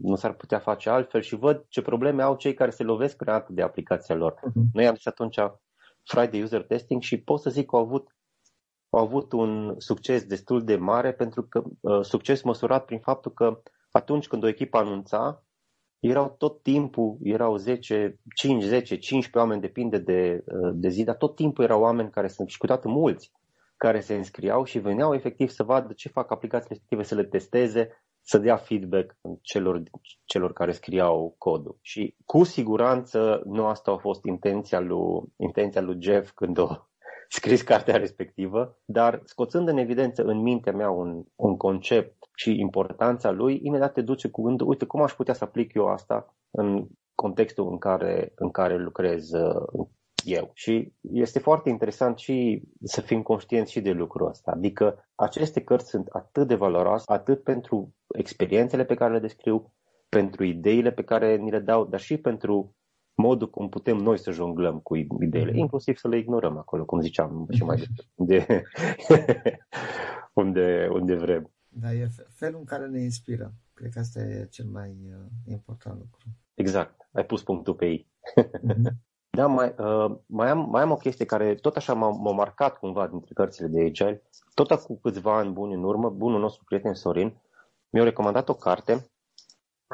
nu 0.02 0.14
s-ar 0.14 0.32
putea 0.32 0.58
face 0.58 0.90
altfel 0.90 1.20
și 1.20 1.36
văd 1.36 1.64
ce 1.68 1.82
probleme 1.82 2.22
au 2.22 2.36
cei 2.36 2.54
care 2.54 2.70
se 2.70 2.82
lovesc 2.82 3.16
prea 3.16 3.46
de 3.48 3.62
aplicația 3.62 4.14
lor. 4.14 4.34
Uh-huh. 4.34 4.72
Noi 4.72 4.86
am 4.86 4.94
zis 4.94 5.06
atunci 5.06 5.36
Friday 6.02 6.42
User 6.42 6.62
Testing 6.62 7.02
și 7.02 7.20
pot 7.20 7.40
să 7.40 7.50
zic 7.50 7.66
că 7.66 7.76
au 7.76 7.82
avut, 7.82 8.15
au 8.90 9.00
avut 9.00 9.32
un 9.32 9.74
succes 9.78 10.24
destul 10.24 10.64
de 10.64 10.76
mare 10.76 11.12
pentru 11.12 11.42
că 11.42 11.62
uh, 11.80 12.00
succes 12.02 12.42
măsurat 12.42 12.84
prin 12.84 12.98
faptul 12.98 13.32
că 13.32 13.62
atunci 13.90 14.26
când 14.26 14.42
o 14.42 14.48
echipă 14.48 14.78
anunța, 14.78 15.44
erau 15.98 16.34
tot 16.38 16.62
timpul, 16.62 17.16
erau 17.22 17.56
10, 17.56 18.18
5, 18.34 18.62
10, 18.62 18.96
15 18.96 19.38
oameni, 19.38 19.60
depinde 19.60 19.98
de, 19.98 20.44
uh, 20.46 20.70
de 20.74 20.88
zi, 20.88 21.04
dar 21.04 21.16
tot 21.16 21.34
timpul 21.34 21.64
erau 21.64 21.80
oameni 21.80 22.10
care 22.10 22.28
sunt 22.28 22.48
și 22.48 22.58
câteodată 22.58 22.88
mulți 22.88 23.32
care 23.76 24.00
se 24.00 24.14
înscriau 24.14 24.64
și 24.64 24.78
veneau 24.78 25.14
efectiv 25.14 25.48
să 25.48 25.62
vadă 25.62 25.92
ce 25.92 26.08
fac 26.08 26.30
aplicațiile 26.30 26.74
respective, 26.74 27.02
să 27.02 27.14
le 27.14 27.24
testeze, 27.24 28.02
să 28.20 28.38
dea 28.38 28.56
feedback 28.56 29.16
celor, 29.40 29.82
celor 30.24 30.52
care 30.52 30.72
scriau 30.72 31.34
codul. 31.38 31.78
Și 31.80 32.16
cu 32.24 32.44
siguranță 32.44 33.42
nu 33.44 33.66
asta 33.66 33.90
a 33.90 33.96
fost 33.96 34.24
intenția 34.24 34.80
lui, 34.80 35.22
intenția 35.36 35.80
lui 35.80 35.96
Jeff 36.00 36.30
când 36.30 36.58
a 36.58 36.88
scris 37.28 37.62
cartea 37.62 37.96
respectivă, 37.96 38.78
dar 38.84 39.20
scoțând 39.24 39.68
în 39.68 39.76
evidență 39.76 40.22
în 40.22 40.38
mintea 40.38 40.72
mea 40.72 40.90
un, 40.90 41.24
un 41.34 41.56
concept 41.56 42.14
și 42.34 42.58
importanța 42.58 43.30
lui, 43.30 43.60
imediat 43.62 43.92
te 43.92 44.00
duce 44.00 44.28
cu 44.28 44.42
gândul, 44.42 44.68
uite, 44.68 44.84
cum 44.84 45.02
aș 45.02 45.12
putea 45.12 45.34
să 45.34 45.44
aplic 45.44 45.74
eu 45.74 45.86
asta 45.86 46.36
în 46.50 46.86
contextul 47.14 47.68
în 47.70 47.78
care, 47.78 48.32
în 48.34 48.50
care 48.50 48.76
lucrez 48.76 49.32
uh, 49.32 49.86
eu. 50.24 50.50
Și 50.54 50.92
este 51.00 51.38
foarte 51.38 51.68
interesant 51.68 52.18
și 52.18 52.62
să 52.82 53.00
fim 53.00 53.22
conștienți 53.22 53.72
și 53.72 53.80
de 53.80 53.90
lucrul 53.90 54.28
ăsta. 54.28 54.50
Adică 54.50 55.08
aceste 55.14 55.60
cărți 55.60 55.88
sunt 55.88 56.06
atât 56.06 56.46
de 56.46 56.54
valoroase, 56.54 57.04
atât 57.06 57.42
pentru 57.42 57.94
experiențele 58.14 58.84
pe 58.84 58.94
care 58.94 59.12
le 59.12 59.18
descriu, 59.18 59.72
pentru 60.08 60.44
ideile 60.44 60.92
pe 60.92 61.02
care 61.02 61.36
ni 61.36 61.50
le 61.50 61.58
dau, 61.58 61.84
dar 61.84 62.00
și 62.00 62.16
pentru 62.16 62.76
modul 63.16 63.50
cum 63.50 63.68
putem 63.68 63.96
noi 63.96 64.18
să 64.18 64.30
jonglăm 64.30 64.78
cu 64.78 64.96
ideile, 64.96 65.50
mm-hmm. 65.50 65.54
inclusiv 65.54 65.96
să 65.96 66.08
le 66.08 66.18
ignorăm 66.18 66.56
acolo, 66.56 66.84
cum 66.84 67.00
ziceam 67.00 67.46
și 67.50 67.64
mai 67.64 67.82
de 68.14 68.64
unde, 70.32 70.88
unde 70.92 71.14
vrem. 71.14 71.50
Da, 71.68 71.92
e 71.92 72.08
felul 72.28 72.58
în 72.58 72.64
care 72.64 72.86
ne 72.86 73.00
inspiră. 73.00 73.54
Cred 73.74 73.90
că 73.92 73.98
asta 73.98 74.20
e 74.20 74.48
cel 74.50 74.66
mai 74.66 74.96
uh, 75.06 75.26
important 75.44 75.98
lucru. 75.98 76.24
Exact. 76.54 77.08
Ai 77.12 77.24
pus 77.24 77.42
punctul 77.42 77.74
pe 77.74 77.86
ei. 77.86 78.06
Mm-hmm. 78.40 78.92
da, 79.30 79.46
mai, 79.46 79.74
uh, 79.78 80.16
mai, 80.26 80.50
am, 80.50 80.70
mai 80.70 80.82
am 80.82 80.90
o 80.90 80.96
chestie 80.96 81.24
care 81.24 81.54
tot 81.54 81.76
așa 81.76 81.94
m-a, 81.94 82.10
m-a 82.10 82.32
marcat 82.32 82.78
cumva 82.78 83.06
dintre 83.06 83.34
cărțile 83.34 83.66
de 83.66 83.80
Agile. 83.80 84.22
Tot 84.54 84.72
cu 84.72 84.98
câțiva 85.00 85.36
ani 85.36 85.52
buni 85.52 85.74
în 85.74 85.82
urmă, 85.82 86.10
bunul 86.10 86.40
nostru 86.40 86.64
prieten 86.64 86.94
Sorin 86.94 87.40
mi-a 87.90 88.02
recomandat 88.04 88.48
o 88.48 88.54
carte 88.54 89.10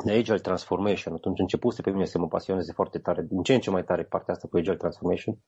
de 0.05 0.13
Agile 0.13 0.39
Transformation. 0.39 1.15
Atunci 1.15 1.39
începuse 1.39 1.83
pe 1.83 1.91
mine 1.91 2.05
să 2.05 2.19
mă 2.19 2.29
pasioneze 2.29 2.73
foarte 2.73 2.99
tare, 2.99 3.23
din 3.23 3.43
ce 3.43 3.55
în 3.55 3.61
ce 3.61 3.71
mai 3.71 3.85
tare 3.85 4.05
partea 4.05 4.35
asta 4.35 4.49
cu 4.49 4.57
Agile 4.57 4.77
Transformation 4.77 5.39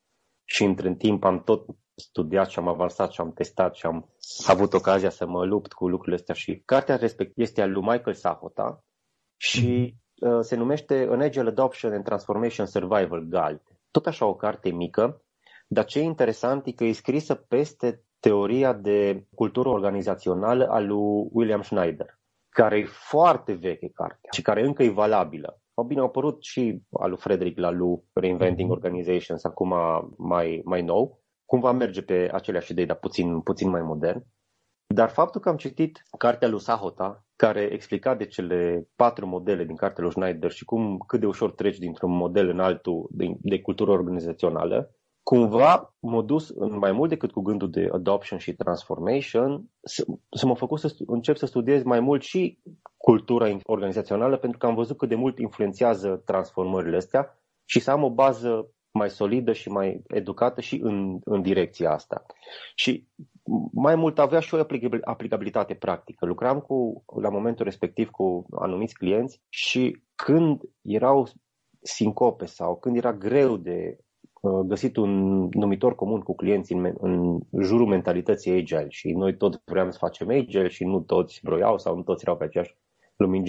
și 0.45 0.65
între 0.65 0.95
timp 0.95 1.25
am 1.25 1.43
tot 1.43 1.67
studiat 1.95 2.49
și 2.49 2.59
am 2.59 2.69
avansat 2.69 3.11
și 3.11 3.21
am 3.21 3.33
testat 3.33 3.75
și 3.75 3.87
am 3.87 4.09
avut 4.47 4.73
ocazia 4.73 5.11
să 5.11 5.27
mă 5.27 5.45
lupt 5.45 5.73
cu 5.73 5.89
lucrurile 5.89 6.17
astea 6.17 6.35
și 6.35 6.63
cartea 6.65 6.97
respectivă 6.97 7.43
este 7.43 7.63
a 7.63 7.67
lui 7.67 7.83
Michael 7.83 8.15
Sahota 8.15 8.85
și 9.37 9.95
mm-hmm. 9.95 10.29
uh, 10.29 10.39
se 10.41 10.57
numește 10.57 11.09
An 11.11 11.21
Agile 11.21 11.49
Adoption 11.49 11.93
and 11.93 12.05
Transformation 12.05 12.67
Survival 12.67 13.21
Guide. 13.21 13.63
Tot 13.91 14.07
așa 14.07 14.27
o 14.27 14.35
carte 14.35 14.71
mică, 14.71 15.23
dar 15.67 15.85
ce 15.85 15.99
e 15.99 16.03
interesant 16.03 16.67
e 16.67 16.73
că 16.73 16.85
e 16.85 16.93
scrisă 16.93 17.35
peste 17.35 18.05
teoria 18.21 18.73
de 18.73 19.27
cultură 19.35 19.69
organizațională 19.69 20.67
a 20.69 20.81
lui 20.81 21.29
William 21.33 21.63
Schneider, 21.63 22.19
care 22.55 22.79
e 22.79 22.85
foarte 22.85 23.53
veche 23.53 23.89
cartea 23.95 24.31
și 24.33 24.43
care 24.43 24.67
încă 24.67 24.83
e 24.83 24.91
valabilă. 24.91 25.61
Au 25.75 25.85
bine, 25.85 26.01
au 26.01 26.07
apărut 26.07 26.43
și 26.43 26.83
al 26.91 27.09
lui 27.09 27.19
Frederick 27.19 27.59
Laloux, 27.59 28.05
Reinventing 28.13 28.69
mhm. 28.69 28.77
Organizations, 28.77 29.45
acum 29.45 29.75
mai, 30.17 30.61
mai 30.65 30.83
nou. 30.83 31.23
Cumva 31.45 31.73
merge 31.73 32.03
pe 32.03 32.31
aceleași 32.33 32.71
idei, 32.71 32.87
dar 32.87 32.97
puțin, 32.97 33.41
puțin 33.41 33.71
mai 33.71 33.83
modern. 33.83 34.25
Dar 34.95 35.09
faptul 35.09 35.41
că 35.41 35.49
am 35.49 35.57
citit 35.57 36.03
cartea 36.19 36.49
lui 36.49 36.61
Sahota, 36.61 37.25
care 37.37 37.61
explica 37.61 38.15
de 38.15 38.27
cele 38.27 38.89
patru 38.97 39.27
modele 39.27 39.65
din 39.65 39.77
cartea 39.77 40.03
lui 40.03 40.13
Schneider 40.13 40.51
și 40.51 40.65
cum 40.65 40.99
cât 41.07 41.21
de 41.21 41.27
ușor 41.27 41.53
treci 41.53 41.79
dintr-un 41.79 42.17
model 42.17 42.49
în 42.49 42.61
altul 42.61 43.09
de, 43.11 43.27
de 43.41 43.61
cultură 43.61 43.91
organizațională, 43.91 44.91
cumva 45.25 45.95
m-a 46.01 46.23
dus 46.23 46.49
în 46.49 46.79
mai 46.79 46.93
mult 46.93 47.09
decât 47.09 47.31
cu 47.31 47.41
gândul 47.41 47.71
de 47.71 47.89
adoption 47.93 48.39
și 48.39 48.55
transformation, 48.55 49.71
să, 49.83 50.05
să 50.31 50.47
mă 50.47 50.55
făcut 50.55 50.79
să 50.79 50.95
încep 51.07 51.37
să 51.37 51.47
studiez 51.47 51.83
mai 51.83 52.01
mult 52.01 52.23
și 52.23 52.59
cultura 52.97 53.59
organizațională, 53.63 54.37
pentru 54.37 54.59
că 54.59 54.67
am 54.67 54.75
văzut 54.75 54.97
cât 54.97 55.09
de 55.09 55.15
mult 55.15 55.39
influențează 55.39 56.23
transformările 56.25 56.97
astea 56.97 57.39
și 57.65 57.81
să 57.81 57.91
am 57.91 58.03
o 58.03 58.11
bază 58.11 58.69
mai 58.91 59.11
solidă 59.11 59.53
și 59.53 59.69
mai 59.69 60.03
educată 60.07 60.61
și 60.61 60.81
în, 60.83 61.19
în 61.25 61.43
direcția 61.43 61.93
asta. 61.93 62.27
Și 62.75 63.09
mai 63.73 63.95
mult 63.95 64.19
avea 64.19 64.41
și 64.41 64.55
o 64.55 64.61
aplicabilitate 65.05 65.75
practică. 65.75 66.27
Lucram 66.27 66.61
cu, 66.61 67.05
la 67.21 67.29
momentul 67.29 67.65
respectiv 67.65 68.11
cu 68.11 68.47
anumiți 68.61 68.95
clienți 68.95 69.41
și 69.49 70.03
când 70.15 70.61
erau 70.83 71.29
sincope 71.83 72.45
sau 72.45 72.77
când 72.77 72.97
era 72.97 73.13
greu 73.13 73.57
de 73.57 73.97
Uh, 73.97 74.14
găsit 74.67 74.97
un 74.97 75.43
numitor 75.53 75.95
comun 75.95 76.21
cu 76.21 76.35
clienții 76.35 76.77
în, 76.77 76.95
în 76.99 77.39
jurul 77.63 77.87
mentalității 77.87 78.53
agile 78.53 78.87
și 78.89 79.13
noi 79.13 79.37
toți 79.37 79.59
vreau 79.65 79.91
să 79.91 79.99
facem 79.99 80.29
agile 80.29 80.69
și 80.69 80.85
nu 80.85 81.01
toți 81.01 81.41
vroiau 81.43 81.79
sau 81.79 81.97
nu 81.97 82.03
toți 82.03 82.23
erau 82.25 82.37
pe 82.37 82.45
aceeași 82.45 82.77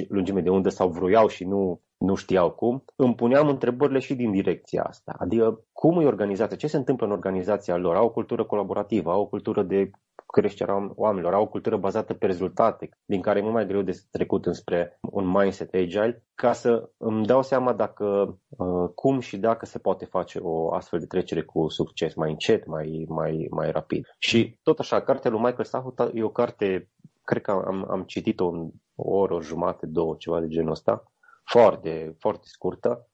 lungime 0.08 0.42
de 0.42 0.50
undă 0.50 0.70
sau 0.70 0.90
vroiau 0.90 1.28
și 1.28 1.44
nu, 1.44 1.82
nu 1.98 2.16
știau 2.16 2.52
cum, 2.52 2.84
îmi 2.96 3.16
puneam 3.16 3.48
întrebările 3.48 4.00
și 4.00 4.16
din 4.16 4.32
direcția 4.32 4.84
asta. 4.84 5.16
Adică 5.18 5.66
cum 5.72 6.02
e 6.02 6.06
organizația, 6.06 6.58
ce 6.58 6.68
se 6.68 6.78
întâmplă 6.78 7.06
în 7.06 7.12
organizația 7.12 7.78
lor, 7.78 7.96
au 7.96 8.06
o 8.06 8.12
cultură 8.12 8.44
colaborativă, 8.44 9.12
au 9.12 9.22
o 9.22 9.28
cultură 9.28 9.64
de 9.64 9.92
creșterea 10.40 10.92
oamenilor, 10.96 11.34
au 11.34 11.42
o 11.42 11.48
cultură 11.48 11.78
bazată 11.78 12.14
pe 12.14 12.26
rezultate, 12.26 12.90
din 13.06 13.22
care 13.22 13.40
e 13.40 13.42
mult 13.42 13.54
mai 13.54 13.68
greu 13.68 13.82
de 13.82 14.00
trecut 14.12 14.46
înspre 14.46 15.00
un 15.02 15.28
mindset 15.28 15.74
agile, 15.74 16.24
ca 16.36 16.54
să 16.54 16.90
îmi 16.98 17.26
dau 17.26 17.42
seama 17.42 17.74
dacă, 17.74 18.38
uh, 18.50 18.90
cum 18.96 19.20
și 19.20 19.38
dacă 19.38 19.66
se 19.66 19.80
poate 19.80 20.06
face 20.06 20.40
o 20.42 20.74
astfel 20.74 21.00
de 21.00 21.06
trecere 21.06 21.42
cu 21.42 21.68
succes, 21.68 22.14
mai 22.14 22.30
încet, 22.30 22.66
mai, 22.66 23.06
mai, 23.10 23.48
mai 23.50 23.72
rapid. 23.72 24.06
Și 24.20 24.60
tot 24.64 24.80
așa, 24.80 25.02
cartea 25.02 25.32
lui 25.32 25.40
Michael 25.40 25.64
Sahuta 25.64 26.12
e 26.14 26.24
o 26.24 26.30
carte, 26.30 26.90
cred 27.24 27.42
că 27.42 27.52
am, 27.52 27.92
am 27.92 28.04
citit-o 28.04 28.48
în 28.48 28.70
o 28.96 29.18
oră, 29.18 29.34
o 29.34 29.42
jumate, 29.42 29.86
două, 29.86 30.16
ceva 30.18 30.40
de 30.40 30.48
genul 30.48 30.72
ăsta, 30.72 31.04
foarte, 31.44 32.16
foarte 32.20 32.46
scurtă, 32.48 33.10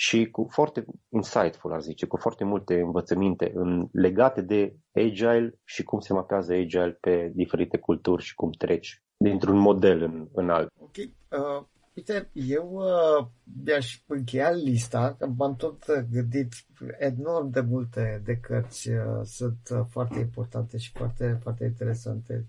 și 0.00 0.30
cu 0.30 0.46
foarte 0.50 0.84
insightful, 1.08 1.72
ar 1.72 1.80
zice, 1.80 2.06
cu 2.06 2.16
foarte 2.16 2.44
multe 2.44 2.80
învățăminte 2.80 3.50
în, 3.54 3.88
legate 3.92 4.40
de 4.40 4.76
agile 4.92 5.58
și 5.64 5.82
cum 5.82 5.98
se 5.98 6.12
mapează 6.12 6.52
agile 6.52 6.98
pe 7.00 7.32
diferite 7.34 7.78
culturi 7.78 8.22
și 8.22 8.34
cum 8.34 8.50
treci 8.50 9.02
dintr-un 9.16 9.58
model 9.58 10.02
în, 10.02 10.28
în 10.32 10.50
alt. 10.50 10.72
Ok. 10.78 10.96
Uh, 10.96 11.64
uite, 11.94 12.28
eu 12.32 12.70
uh, 12.72 13.26
mi-aș 13.64 14.02
încheia 14.06 14.50
lista, 14.50 15.16
m-am 15.36 15.56
tot 15.56 15.84
gândit 16.10 16.52
enorm 16.98 17.50
de 17.50 17.60
multe 17.60 18.22
de 18.24 18.36
cărți 18.36 18.90
uh, 18.90 19.20
sunt 19.22 19.68
uh, 19.70 19.80
foarte 19.88 20.18
importante 20.18 20.76
și 20.78 20.90
foarte, 20.94 21.38
foarte 21.42 21.64
interesante. 21.64 22.46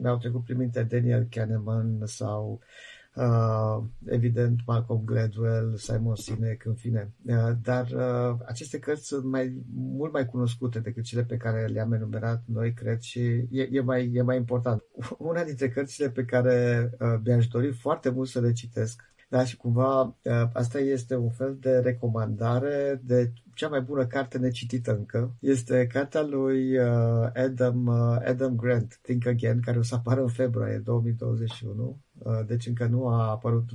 Mi-au 0.00 0.16
trecut 0.16 0.44
prin 0.44 0.56
minte 0.56 0.82
Daniel 0.82 1.26
Kahneman 1.30 2.00
sau 2.04 2.50
uh, 2.52 2.99
uh, 3.14 3.84
evident 4.06 4.60
Malcolm 4.66 5.04
Gladwell, 5.04 5.76
Simon 5.76 6.14
Sinek, 6.14 6.64
în 6.64 6.74
fine. 6.74 7.12
Uh, 7.26 7.50
dar 7.62 7.86
uh, 7.90 8.38
aceste 8.46 8.78
cărți 8.78 9.06
sunt 9.06 9.24
mai, 9.24 9.62
mult 9.74 10.12
mai 10.12 10.26
cunoscute 10.26 10.78
decât 10.78 11.04
cele 11.04 11.24
pe 11.24 11.36
care 11.36 11.66
le-am 11.66 11.92
enumerat 11.92 12.42
noi, 12.46 12.72
cred, 12.72 13.00
și 13.00 13.20
e, 13.50 13.68
e, 13.70 13.80
mai, 13.80 14.10
e 14.14 14.22
mai 14.22 14.36
important. 14.36 14.82
Una 15.18 15.44
dintre 15.44 15.68
cărțile 15.68 16.10
pe 16.10 16.24
care 16.24 16.90
uh, 17.00 17.14
mi-aș 17.24 17.46
dori 17.46 17.72
foarte 17.72 18.10
mult 18.10 18.28
să 18.28 18.40
le 18.40 18.52
citesc 18.52 19.10
da, 19.30 19.44
și 19.44 19.56
cumva 19.56 20.02
uh, 20.02 20.48
asta 20.52 20.78
este 20.78 21.16
un 21.16 21.30
fel 21.30 21.56
de 21.60 21.78
recomandare 21.78 23.00
de 23.04 23.32
cea 23.54 23.68
mai 23.68 23.80
bună 23.80 24.06
carte 24.06 24.38
necitită 24.38 24.96
încă. 24.96 25.34
Este 25.40 25.86
cartea 25.86 26.22
lui 26.22 26.78
uh, 26.78 27.30
Adam, 27.34 27.86
uh, 27.86 28.16
Adam 28.26 28.56
Grant, 28.56 28.98
Think 29.02 29.26
Again, 29.26 29.60
care 29.60 29.78
o 29.78 29.82
să 29.82 29.94
apară 29.94 30.20
în 30.20 30.28
februarie 30.28 30.78
2021. 30.78 31.98
Deci 32.46 32.66
încă 32.66 32.86
nu 32.86 33.06
a 33.06 33.30
apărut, 33.30 33.70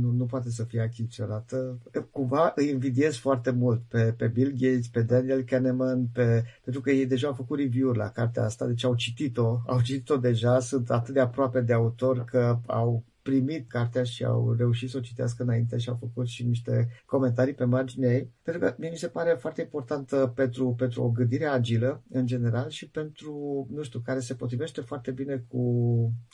nu, 0.00 0.10
nu 0.10 0.24
poate 0.24 0.50
să 0.50 0.64
fie 0.64 0.80
achiziționată. 0.80 1.78
Cumva 2.10 2.52
îi 2.54 2.68
invidiez 2.68 3.16
foarte 3.16 3.50
mult 3.50 3.82
pe, 3.88 4.14
pe 4.16 4.26
Bill 4.26 4.52
Gates, 4.58 4.88
pe 4.88 5.02
Daniel 5.02 5.42
Kahneman, 5.42 6.06
pe, 6.06 6.44
pentru 6.64 6.82
că 6.82 6.90
ei 6.90 7.06
deja 7.06 7.26
au 7.26 7.34
făcut 7.34 7.58
review-uri 7.58 7.98
la 7.98 8.10
cartea 8.10 8.44
asta, 8.44 8.66
deci 8.66 8.84
au 8.84 8.94
citit-o, 8.94 9.60
au 9.66 9.80
citit-o 9.80 10.16
deja, 10.16 10.58
sunt 10.60 10.90
atât 10.90 11.14
de 11.14 11.20
aproape 11.20 11.60
de 11.60 11.72
autor 11.72 12.24
că 12.24 12.58
au 12.66 13.04
primit 13.30 13.68
cartea 13.68 14.02
și 14.02 14.24
au 14.24 14.52
reușit 14.52 14.90
să 14.90 14.96
o 14.96 15.00
citească 15.00 15.42
înainte 15.42 15.76
și 15.76 15.88
au 15.88 15.96
făcut 16.00 16.26
și 16.26 16.46
niște 16.46 16.88
comentarii 17.06 17.54
pe 17.54 17.64
marginea 17.64 18.12
ei, 18.12 18.30
pentru 18.42 18.62
că 18.62 18.74
mie 18.78 18.90
mi 18.90 18.96
se 18.96 19.08
pare 19.08 19.36
foarte 19.38 19.60
importantă 19.60 20.32
pentru, 20.34 20.74
pentru 20.78 21.02
o 21.02 21.10
gândire 21.10 21.44
agilă 21.44 22.02
în 22.10 22.26
general 22.26 22.68
și 22.68 22.88
pentru, 22.88 23.66
nu 23.70 23.82
știu, 23.82 24.00
care 24.04 24.20
se 24.20 24.34
potrivește 24.34 24.80
foarte 24.80 25.10
bine 25.10 25.44
cu 25.48 25.62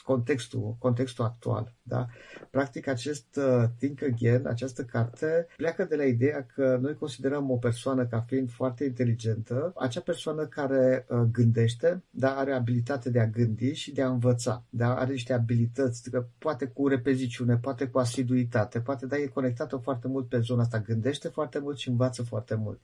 contextul, 0.03 0.75
contextul 0.79 1.25
actual. 1.25 1.75
Da? 1.83 2.07
Practic, 2.51 2.87
acest 2.87 3.35
uh, 3.35 3.63
Think 3.77 4.03
Again, 4.03 4.47
această 4.47 4.83
carte, 4.83 5.47
pleacă 5.57 5.85
de 5.85 5.95
la 5.95 6.03
ideea 6.03 6.45
că 6.45 6.77
noi 6.81 6.93
considerăm 6.93 7.49
o 7.49 7.57
persoană 7.57 8.05
ca 8.05 8.19
fiind 8.27 8.51
foarte 8.51 8.83
inteligentă, 8.83 9.73
acea 9.75 10.01
persoană 10.01 10.45
care 10.45 11.05
uh, 11.09 11.19
gândește, 11.31 12.03
dar 12.09 12.35
are 12.37 12.53
abilitate 12.53 13.09
de 13.09 13.19
a 13.19 13.27
gândi 13.27 13.73
și 13.73 13.93
de 13.93 14.01
a 14.01 14.09
învăța, 14.09 14.65
da? 14.69 14.95
are 14.95 15.11
niște 15.11 15.33
abilități, 15.33 16.09
că 16.09 16.27
poate 16.37 16.65
cu 16.65 16.86
repeziciune, 16.87 17.57
poate 17.57 17.87
cu 17.87 17.99
asiduitate, 17.99 18.81
poate, 18.81 19.05
da, 19.05 19.17
e 19.17 19.27
conectată 19.27 19.77
foarte 19.77 20.07
mult 20.07 20.29
pe 20.29 20.39
zona 20.39 20.61
asta, 20.61 20.79
gândește 20.79 21.27
foarte 21.27 21.59
mult 21.59 21.77
și 21.77 21.89
învață 21.89 22.23
foarte 22.23 22.55
mult. 22.55 22.79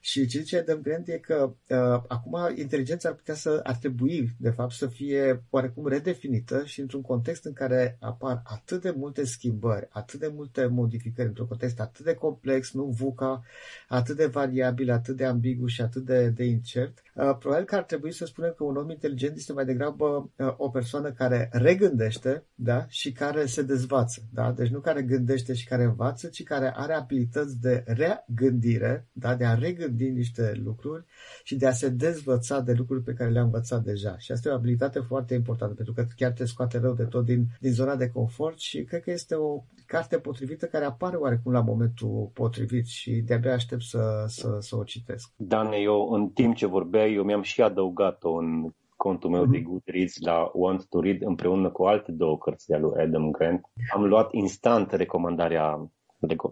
Și 0.00 0.26
ce 0.26 0.38
zice 0.38 0.58
Adam 0.58 0.80
Grant 0.80 1.08
e 1.08 1.18
că 1.18 1.54
uh, 1.68 2.02
acum 2.08 2.36
inteligența 2.54 3.08
ar 3.08 3.14
putea 3.14 3.34
să, 3.34 3.60
ar 3.62 3.76
trebui, 3.76 4.30
de 4.38 4.50
fapt, 4.50 4.72
să 4.72 4.86
fie 4.86 5.44
oarecum 5.50 5.86
redefinită 5.86 6.64
și 6.64 6.80
într-un 6.80 7.02
context 7.02 7.44
în 7.44 7.52
care 7.52 7.96
apar 8.00 8.42
atât 8.44 8.82
de 8.82 8.94
multe 8.96 9.24
schimbări, 9.24 9.88
atât 9.90 10.20
de 10.20 10.30
multe 10.34 10.66
modificări, 10.66 11.28
într-un 11.28 11.46
context 11.46 11.80
atât 11.80 12.04
de 12.04 12.14
complex, 12.14 12.72
nu 12.72 12.84
VUCA, 12.84 13.42
atât 13.88 14.16
de 14.16 14.26
variabil, 14.26 14.90
atât 14.90 15.16
de 15.16 15.24
ambigu 15.24 15.66
și 15.66 15.82
atât 15.82 16.04
de, 16.04 16.28
de 16.28 16.44
incert, 16.44 17.02
uh, 17.14 17.36
probabil 17.38 17.64
că 17.64 17.76
ar 17.76 17.82
trebui 17.82 18.12
să 18.12 18.26
spunem 18.26 18.54
că 18.56 18.64
un 18.64 18.76
om 18.76 18.90
inteligent 18.90 19.36
este 19.36 19.52
mai 19.52 19.64
degrabă 19.64 20.30
uh, 20.36 20.54
o 20.56 20.68
persoană 20.68 21.12
care 21.12 21.48
regândește 21.52 22.44
da? 22.54 22.86
și 22.88 23.12
care 23.12 23.46
se 23.46 23.62
dezvață. 23.62 24.20
Da? 24.32 24.52
Deci 24.52 24.70
nu 24.70 24.80
care 24.80 25.02
gândește 25.02 25.54
și 25.54 25.66
care 25.66 25.84
învață, 25.84 26.28
ci 26.28 26.42
care 26.42 26.72
are 26.76 26.92
abilități 26.92 27.60
de 27.60 27.84
regândire, 27.86 29.08
da? 29.12 29.34
de 29.34 29.44
a 29.44 29.54
regândi 29.54 29.87
din 29.90 30.14
niște 30.14 30.60
lucruri 30.64 31.04
și 31.44 31.56
de 31.56 31.66
a 31.66 31.72
se 31.72 31.88
dezvăța 31.88 32.60
de 32.60 32.72
lucruri 32.72 33.02
pe 33.02 33.12
care 33.12 33.30
le-a 33.30 33.42
învățat 33.42 33.82
deja. 33.82 34.18
Și 34.18 34.32
asta 34.32 34.48
e 34.48 34.52
o 34.52 34.54
abilitate 34.54 34.98
foarte 34.98 35.34
importantă, 35.34 35.74
pentru 35.74 35.94
că 35.94 36.06
chiar 36.16 36.32
te 36.32 36.44
scoate 36.44 36.78
rău 36.78 36.94
de 36.94 37.04
tot 37.04 37.24
din, 37.24 37.46
din 37.60 37.72
zona 37.72 37.96
de 37.96 38.10
confort 38.10 38.58
și 38.58 38.84
cred 38.84 39.02
că 39.02 39.10
este 39.10 39.34
o 39.34 39.62
carte 39.86 40.18
potrivită 40.18 40.66
care 40.66 40.84
apare 40.84 41.16
oarecum 41.16 41.52
la 41.52 41.60
momentul 41.60 42.30
potrivit 42.32 42.86
și 42.86 43.10
de-abia 43.10 43.52
aștept 43.52 43.82
să, 43.82 44.24
să, 44.26 44.56
să 44.60 44.76
o 44.76 44.84
citesc. 44.84 45.30
Dan, 45.36 45.72
eu 45.72 46.08
în 46.12 46.28
timp 46.28 46.54
ce 46.54 46.66
vorbeai, 46.66 47.14
eu 47.14 47.22
mi-am 47.22 47.42
și 47.42 47.62
adăugat-o 47.62 48.32
în 48.32 48.72
contul 48.96 49.30
meu 49.30 49.46
mm-hmm. 49.46 49.50
de 49.50 49.60
Goodreads 49.60 50.18
la 50.20 50.50
Want 50.54 50.86
to 50.88 51.00
Read 51.00 51.22
împreună 51.22 51.70
cu 51.70 51.84
alte 51.84 52.12
două 52.12 52.38
cărți 52.38 52.66
de 52.66 52.76
lui 52.76 53.00
Adam 53.00 53.30
Grant. 53.30 53.60
Am 53.94 54.04
luat 54.04 54.32
instant 54.32 54.92
recomandarea, 54.92 55.90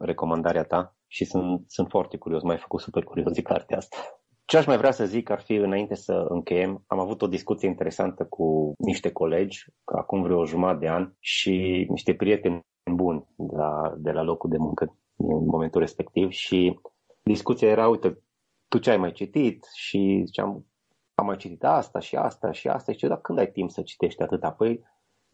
recomandarea 0.00 0.62
ta 0.62 0.95
și 1.06 1.24
sunt, 1.24 1.64
sunt 1.66 1.88
foarte 1.88 2.16
curios, 2.16 2.42
mai 2.42 2.56
făcut 2.56 2.80
super 2.80 3.04
curios 3.04 3.32
de 3.32 3.42
cartea 3.42 3.76
asta. 3.76 3.96
Ce 4.44 4.56
aș 4.56 4.66
mai 4.66 4.76
vrea 4.76 4.90
să 4.90 5.04
zic 5.04 5.30
ar 5.30 5.40
fi, 5.40 5.54
înainte 5.54 5.94
să 5.94 6.26
încheiem, 6.28 6.84
am 6.86 6.98
avut 6.98 7.22
o 7.22 7.26
discuție 7.26 7.68
interesantă 7.68 8.24
cu 8.24 8.72
niște 8.78 9.12
colegi, 9.12 9.64
acum 9.84 10.22
vreo 10.22 10.44
jumătate 10.44 10.78
de 10.78 10.88
an, 10.88 11.12
și 11.18 11.86
niște 11.88 12.14
prieteni 12.14 12.60
buni 12.92 13.26
de 13.36 13.56
la, 13.56 13.94
de 13.96 14.10
la 14.10 14.22
locul 14.22 14.50
de 14.50 14.56
muncă 14.56 14.98
în 15.16 15.44
momentul 15.44 15.80
respectiv 15.80 16.30
și 16.30 16.80
discuția 17.22 17.68
era, 17.68 17.88
uite, 17.88 18.22
tu 18.68 18.78
ce 18.78 18.90
ai 18.90 18.96
mai 18.96 19.12
citit? 19.12 19.66
Și 19.74 20.22
ziceam, 20.24 20.66
am 21.14 21.26
mai 21.26 21.36
citit 21.36 21.64
asta 21.64 21.98
și 21.98 22.16
asta 22.16 22.52
și 22.52 22.68
asta. 22.68 22.92
Și 22.92 23.04
eu, 23.04 23.10
dar 23.10 23.20
când 23.20 23.38
ai 23.38 23.50
timp 23.50 23.70
să 23.70 23.82
citești 23.82 24.22
atâta? 24.22 24.50
Păi 24.50 24.82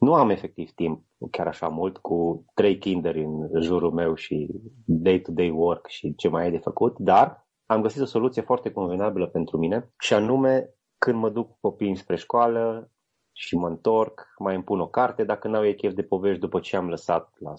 nu 0.02 0.14
am 0.14 0.30
efectiv 0.30 0.70
timp 0.70 1.04
chiar 1.30 1.46
așa 1.46 1.68
mult 1.68 1.98
cu 1.98 2.44
trei 2.54 2.78
kinderi 2.78 3.24
în 3.24 3.60
jurul 3.60 3.92
meu 3.92 4.14
și 4.14 4.50
day-to-day 4.84 5.50
work 5.50 5.86
și 5.86 6.14
ce 6.14 6.28
mai 6.28 6.42
ai 6.42 6.50
de 6.50 6.58
făcut, 6.58 6.98
dar 6.98 7.46
am 7.66 7.82
găsit 7.82 8.02
o 8.02 8.04
soluție 8.04 8.42
foarte 8.42 8.72
convenabilă 8.72 9.26
pentru 9.26 9.58
mine 9.58 9.92
și 9.98 10.14
anume 10.14 10.74
când 10.98 11.18
mă 11.18 11.30
duc 11.30 11.60
copiii 11.60 11.96
spre 11.96 12.16
școală 12.16 12.90
și 13.32 13.56
mă 13.56 13.68
întorc, 13.68 14.26
mai 14.38 14.54
îmi 14.54 14.64
pun 14.64 14.80
o 14.80 14.88
carte 14.88 15.24
dacă 15.24 15.48
n-au 15.48 15.64
ei 15.64 15.74
chef 15.74 15.94
de 15.94 16.02
povești 16.02 16.40
după 16.40 16.60
ce 16.60 16.76
am 16.76 16.88
lăsat 16.88 17.36
la, 17.38 17.54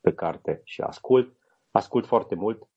pe 0.00 0.12
carte 0.12 0.60
și 0.64 0.80
ascult. 0.80 1.36
Ascult 1.70 2.06
foarte 2.06 2.34
mult 2.34 2.68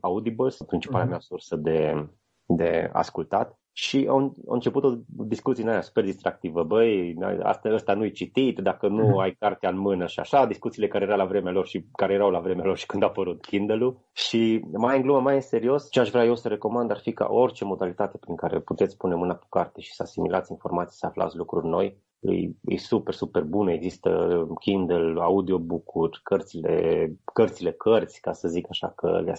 Audibles, 0.00 0.62
principala 0.62 1.02
mhm. 1.02 1.10
mea 1.10 1.20
sursă 1.20 1.56
de, 1.56 2.08
de 2.46 2.90
ascultat 2.92 3.61
și 3.72 4.06
au, 4.08 4.18
au 4.18 4.54
început 4.54 4.84
o 4.84 4.94
discuție 5.06 5.62
în 5.62 5.68
aia 5.68 5.80
super 5.80 6.04
distractivă. 6.04 6.62
Băi, 6.62 7.16
asta, 7.42 7.74
ăsta 7.74 7.94
nu-i 7.94 8.10
citit, 8.10 8.58
dacă 8.58 8.88
nu 8.88 9.06
mhm. 9.06 9.18
ai 9.18 9.36
cartea 9.38 9.70
în 9.70 9.78
mână 9.78 10.06
și 10.06 10.20
așa, 10.20 10.46
discuțiile 10.46 10.88
care 10.88 11.04
erau 11.04 11.16
la 11.16 11.24
vremea 11.24 11.52
lor 11.52 11.66
și 11.66 11.84
care 11.92 12.12
erau 12.12 12.30
la 12.30 12.40
vremea 12.40 12.64
lor 12.64 12.76
și 12.76 12.86
când 12.86 13.02
a 13.02 13.06
apărut 13.06 13.40
Kindle-ul. 13.40 13.98
Și 14.12 14.64
mai 14.72 14.96
în 14.96 15.02
glumă, 15.02 15.20
mai 15.20 15.34
în 15.34 15.40
serios, 15.40 15.90
ce 15.90 16.00
aș 16.00 16.10
vrea 16.10 16.24
eu 16.24 16.34
să 16.34 16.48
recomand 16.48 16.90
ar 16.90 16.98
fi 16.98 17.12
ca 17.12 17.26
orice 17.30 17.64
modalitate 17.64 18.18
prin 18.18 18.34
care 18.34 18.60
puteți 18.60 18.96
pune 18.96 19.14
mâna 19.14 19.34
pe 19.34 19.46
carte 19.48 19.80
și 19.80 19.94
să 19.94 20.02
asimilați 20.02 20.50
informații, 20.50 20.98
să 20.98 21.06
aflați 21.06 21.36
lucruri 21.36 21.66
noi, 21.66 21.96
e, 22.20 22.32
e 22.64 22.76
super, 22.76 23.14
super 23.14 23.42
bună. 23.42 23.72
Există 23.72 24.42
Kindle, 24.60 25.20
audiobook-uri, 25.20 26.20
cărțile, 26.22 27.06
cărțile 27.32 27.72
cărți, 27.72 28.20
ca 28.20 28.32
să 28.32 28.48
zic 28.48 28.66
așa, 28.68 28.92
că 28.96 29.20
le 29.24 29.34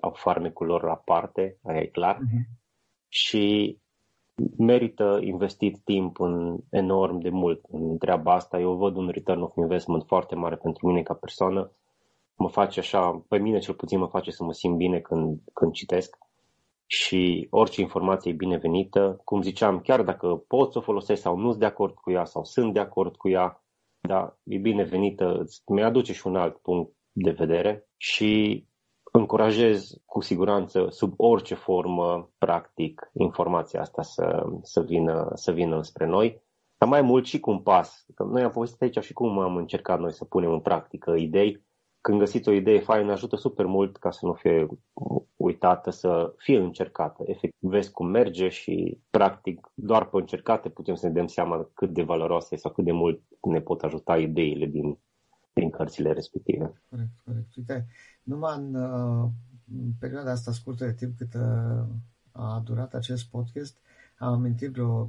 au 0.00 0.12
farmecul 0.14 0.66
lor 0.66 0.88
aparte, 0.88 1.58
aia 1.62 1.80
e 1.80 1.86
clar. 1.86 2.16
Uh-huh 2.16 2.60
și 3.14 3.76
merită 4.58 5.18
investit 5.22 5.78
timp 5.84 6.20
în 6.20 6.58
enorm 6.70 7.18
de 7.18 7.28
mult 7.28 7.64
în 7.70 7.98
treaba 7.98 8.32
asta. 8.34 8.58
Eu 8.58 8.76
văd 8.76 8.96
un 8.96 9.08
return 9.08 9.40
of 9.40 9.56
investment 9.56 10.04
foarte 10.06 10.34
mare 10.34 10.56
pentru 10.56 10.86
mine 10.86 11.02
ca 11.02 11.14
persoană. 11.14 11.72
Mă 12.36 12.48
face 12.48 12.80
așa, 12.80 13.24
pe 13.28 13.38
mine 13.38 13.58
cel 13.58 13.74
puțin 13.74 13.98
mă 13.98 14.06
face 14.06 14.30
să 14.30 14.44
mă 14.44 14.52
simt 14.52 14.76
bine 14.76 15.00
când, 15.00 15.40
când 15.52 15.72
citesc 15.72 16.16
și 16.86 17.46
orice 17.50 17.80
informație 17.80 18.30
e 18.30 18.34
binevenită. 18.34 19.20
Cum 19.24 19.42
ziceam, 19.42 19.80
chiar 19.80 20.02
dacă 20.02 20.44
pot 20.48 20.72
să 20.72 20.78
o 20.78 20.82
folosesc 20.82 21.22
sau 21.22 21.36
nu 21.36 21.48
sunt 21.48 21.60
de 21.60 21.66
acord 21.66 21.94
cu 21.94 22.10
ea 22.10 22.24
sau 22.24 22.44
sunt 22.44 22.72
de 22.72 22.80
acord 22.80 23.16
cu 23.16 23.28
ea, 23.28 23.64
da, 24.00 24.36
e 24.44 24.58
binevenită, 24.58 25.44
mi-aduce 25.66 26.12
și 26.12 26.26
un 26.26 26.36
alt 26.36 26.56
punct 26.56 26.92
de 27.12 27.30
vedere 27.30 27.88
și 27.96 28.64
încurajez 29.12 29.94
cu 30.06 30.20
siguranță 30.20 30.86
sub 30.90 31.14
orice 31.16 31.54
formă, 31.54 32.30
practic, 32.38 33.10
informația 33.12 33.80
asta 33.80 34.02
să, 34.02 34.46
să, 34.62 34.82
vină, 34.82 35.30
să 35.34 35.52
vină 35.52 35.82
spre 35.82 36.06
noi. 36.06 36.42
Dar 36.78 36.88
mai 36.88 37.02
mult 37.02 37.26
și 37.26 37.40
cu 37.40 37.50
un 37.50 37.58
pas. 37.58 38.06
Că 38.14 38.24
noi 38.24 38.42
am 38.42 38.50
povestit 38.50 38.82
aici 38.82 38.98
și 38.98 39.12
cum 39.12 39.38
am 39.38 39.56
încercat 39.56 40.00
noi 40.00 40.12
să 40.12 40.24
punem 40.24 40.52
în 40.52 40.60
practică 40.60 41.14
idei. 41.14 41.64
Când 42.00 42.18
găsiți 42.18 42.48
o 42.48 42.52
idee 42.52 42.80
faină, 42.80 43.12
ajută 43.12 43.36
super 43.36 43.66
mult 43.66 43.96
ca 43.96 44.10
să 44.10 44.26
nu 44.26 44.32
fie 44.32 44.66
uitată, 45.36 45.90
să 45.90 46.34
fie 46.36 46.58
încercată. 46.58 47.22
Efectiv, 47.26 47.70
vezi 47.70 47.90
cum 47.90 48.06
merge 48.06 48.48
și, 48.48 48.98
practic, 49.10 49.70
doar 49.74 50.08
pe 50.08 50.16
încercate 50.16 50.68
putem 50.68 50.94
să 50.94 51.06
ne 51.06 51.12
dăm 51.12 51.26
seama 51.26 51.68
cât 51.74 51.92
de 51.92 52.02
valoroase 52.02 52.56
sau 52.56 52.72
cât 52.72 52.84
de 52.84 52.92
mult 52.92 53.22
ne 53.40 53.60
pot 53.60 53.82
ajuta 53.82 54.18
ideile 54.18 54.66
din, 54.66 54.98
din 55.52 55.70
cărțile 55.70 56.12
respective. 56.12 56.82
Corect, 56.88 57.10
corect. 57.24 57.56
Uite, 57.56 57.86
numai 58.22 58.56
în, 58.56 58.74
uh, 58.74 59.30
în 59.72 59.92
perioada 59.98 60.30
asta 60.30 60.52
scurtă 60.52 60.84
de 60.84 60.92
timp 60.92 61.16
cât 61.16 61.34
uh, 61.34 61.86
a 62.32 62.62
durat 62.64 62.94
acest 62.94 63.24
podcast, 63.24 63.76
am 64.18 64.32
amintit 64.32 64.70
vreo 64.70 65.08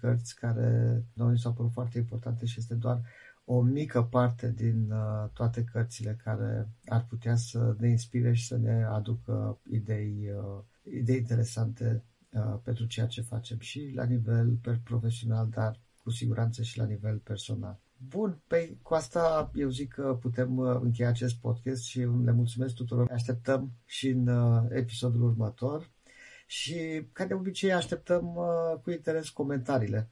cărți 0.00 0.34
care 0.34 1.02
noi 1.12 1.38
s-au 1.38 1.52
părut 1.52 1.72
foarte 1.72 1.98
importante 1.98 2.46
și 2.46 2.58
este 2.58 2.74
doar 2.74 3.00
o 3.44 3.60
mică 3.60 4.02
parte 4.02 4.52
din 4.56 4.90
uh, 4.90 5.30
toate 5.32 5.64
cărțile 5.64 6.20
care 6.24 6.68
ar 6.86 7.04
putea 7.08 7.36
să 7.36 7.74
ne 7.78 7.88
inspire 7.88 8.32
și 8.32 8.46
să 8.46 8.56
ne 8.56 8.84
aducă 8.84 9.58
idei, 9.70 10.30
uh, 10.36 10.62
idei 10.82 11.16
interesante 11.16 12.04
uh, 12.32 12.58
pentru 12.62 12.86
ceea 12.86 13.06
ce 13.06 13.20
facem 13.20 13.58
și 13.58 13.92
la 13.94 14.04
nivel 14.04 14.58
profesional, 14.84 15.48
dar 15.48 15.80
cu 16.02 16.10
siguranță 16.10 16.62
și 16.62 16.78
la 16.78 16.84
nivel 16.84 17.18
personal. 17.18 17.78
Bun, 18.06 18.40
păi 18.46 18.78
cu 18.82 18.94
asta 18.94 19.50
eu 19.54 19.68
zic 19.68 19.92
că 19.92 20.18
putem 20.20 20.56
uh, 20.56 20.78
încheia 20.82 21.08
acest 21.08 21.34
podcast 21.34 21.82
și 21.82 21.98
le 21.98 22.32
mulțumesc 22.32 22.74
tuturor. 22.74 23.10
Așteptăm 23.12 23.72
și 23.84 24.08
în 24.08 24.26
uh, 24.26 24.62
episodul 24.68 25.22
următor 25.22 25.90
și 26.46 27.08
ca 27.12 27.24
de 27.24 27.34
obicei 27.34 27.72
așteptăm 27.72 28.34
uh, 28.36 28.80
cu 28.82 28.90
interes 28.90 29.28
comentariile 29.28 30.10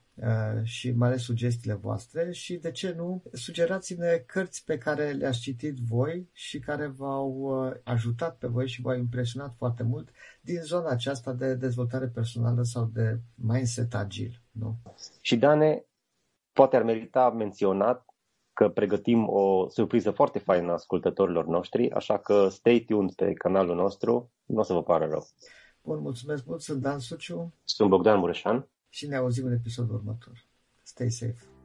și 0.63 0.91
mai 0.91 1.07
ales 1.07 1.21
sugestiile 1.21 1.75
voastre 1.75 2.31
și 2.31 2.55
de 2.55 2.71
ce 2.71 2.93
nu 2.97 3.23
sugerați-ne 3.33 4.23
cărți 4.25 4.63
pe 4.65 4.77
care 4.77 5.11
le-ați 5.11 5.39
citit 5.39 5.77
voi 5.77 6.29
și 6.33 6.59
care 6.59 6.87
v-au 6.87 7.51
ajutat 7.83 8.37
pe 8.37 8.47
voi 8.47 8.67
și 8.67 8.81
v-au 8.81 8.97
impresionat 8.97 9.55
foarte 9.57 9.83
mult 9.83 10.09
din 10.41 10.61
zona 10.61 10.89
aceasta 10.89 11.33
de 11.33 11.55
dezvoltare 11.55 12.07
personală 12.07 12.63
sau 12.63 12.85
de 12.93 13.19
mindset 13.35 13.93
agil. 13.93 14.41
Nu? 14.51 14.77
Și 15.21 15.37
Dane, 15.37 15.86
poate 16.57 16.75
ar 16.75 16.83
merita 16.83 17.29
menționat 17.29 18.05
că 18.53 18.69
pregătim 18.69 19.27
o 19.29 19.69
surpriză 19.69 20.11
foarte 20.11 20.39
faină 20.39 20.71
ascultătorilor 20.71 21.45
noștri, 21.45 21.91
așa 21.91 22.17
că 22.17 22.47
stay 22.49 22.83
tuned 22.87 23.13
pe 23.13 23.33
canalul 23.33 23.75
nostru, 23.75 24.31
nu 24.45 24.59
o 24.59 24.63
să 24.63 24.73
vă 24.73 24.83
pară 24.83 25.05
rău. 25.05 25.27
Bun, 25.83 25.99
mulțumesc 25.99 26.45
mult, 26.45 26.61
sunt 26.61 26.81
Dan 26.81 26.99
Suciu. 26.99 27.53
Sunt 27.63 27.89
Bogdan 27.89 28.19
Mureșan. 28.19 28.67
Și 28.89 29.07
ne 29.07 29.15
auzim 29.15 29.45
în 29.45 29.51
episodul 29.51 29.95
următor. 29.95 30.45
Stay 30.83 31.09
safe! 31.09 31.56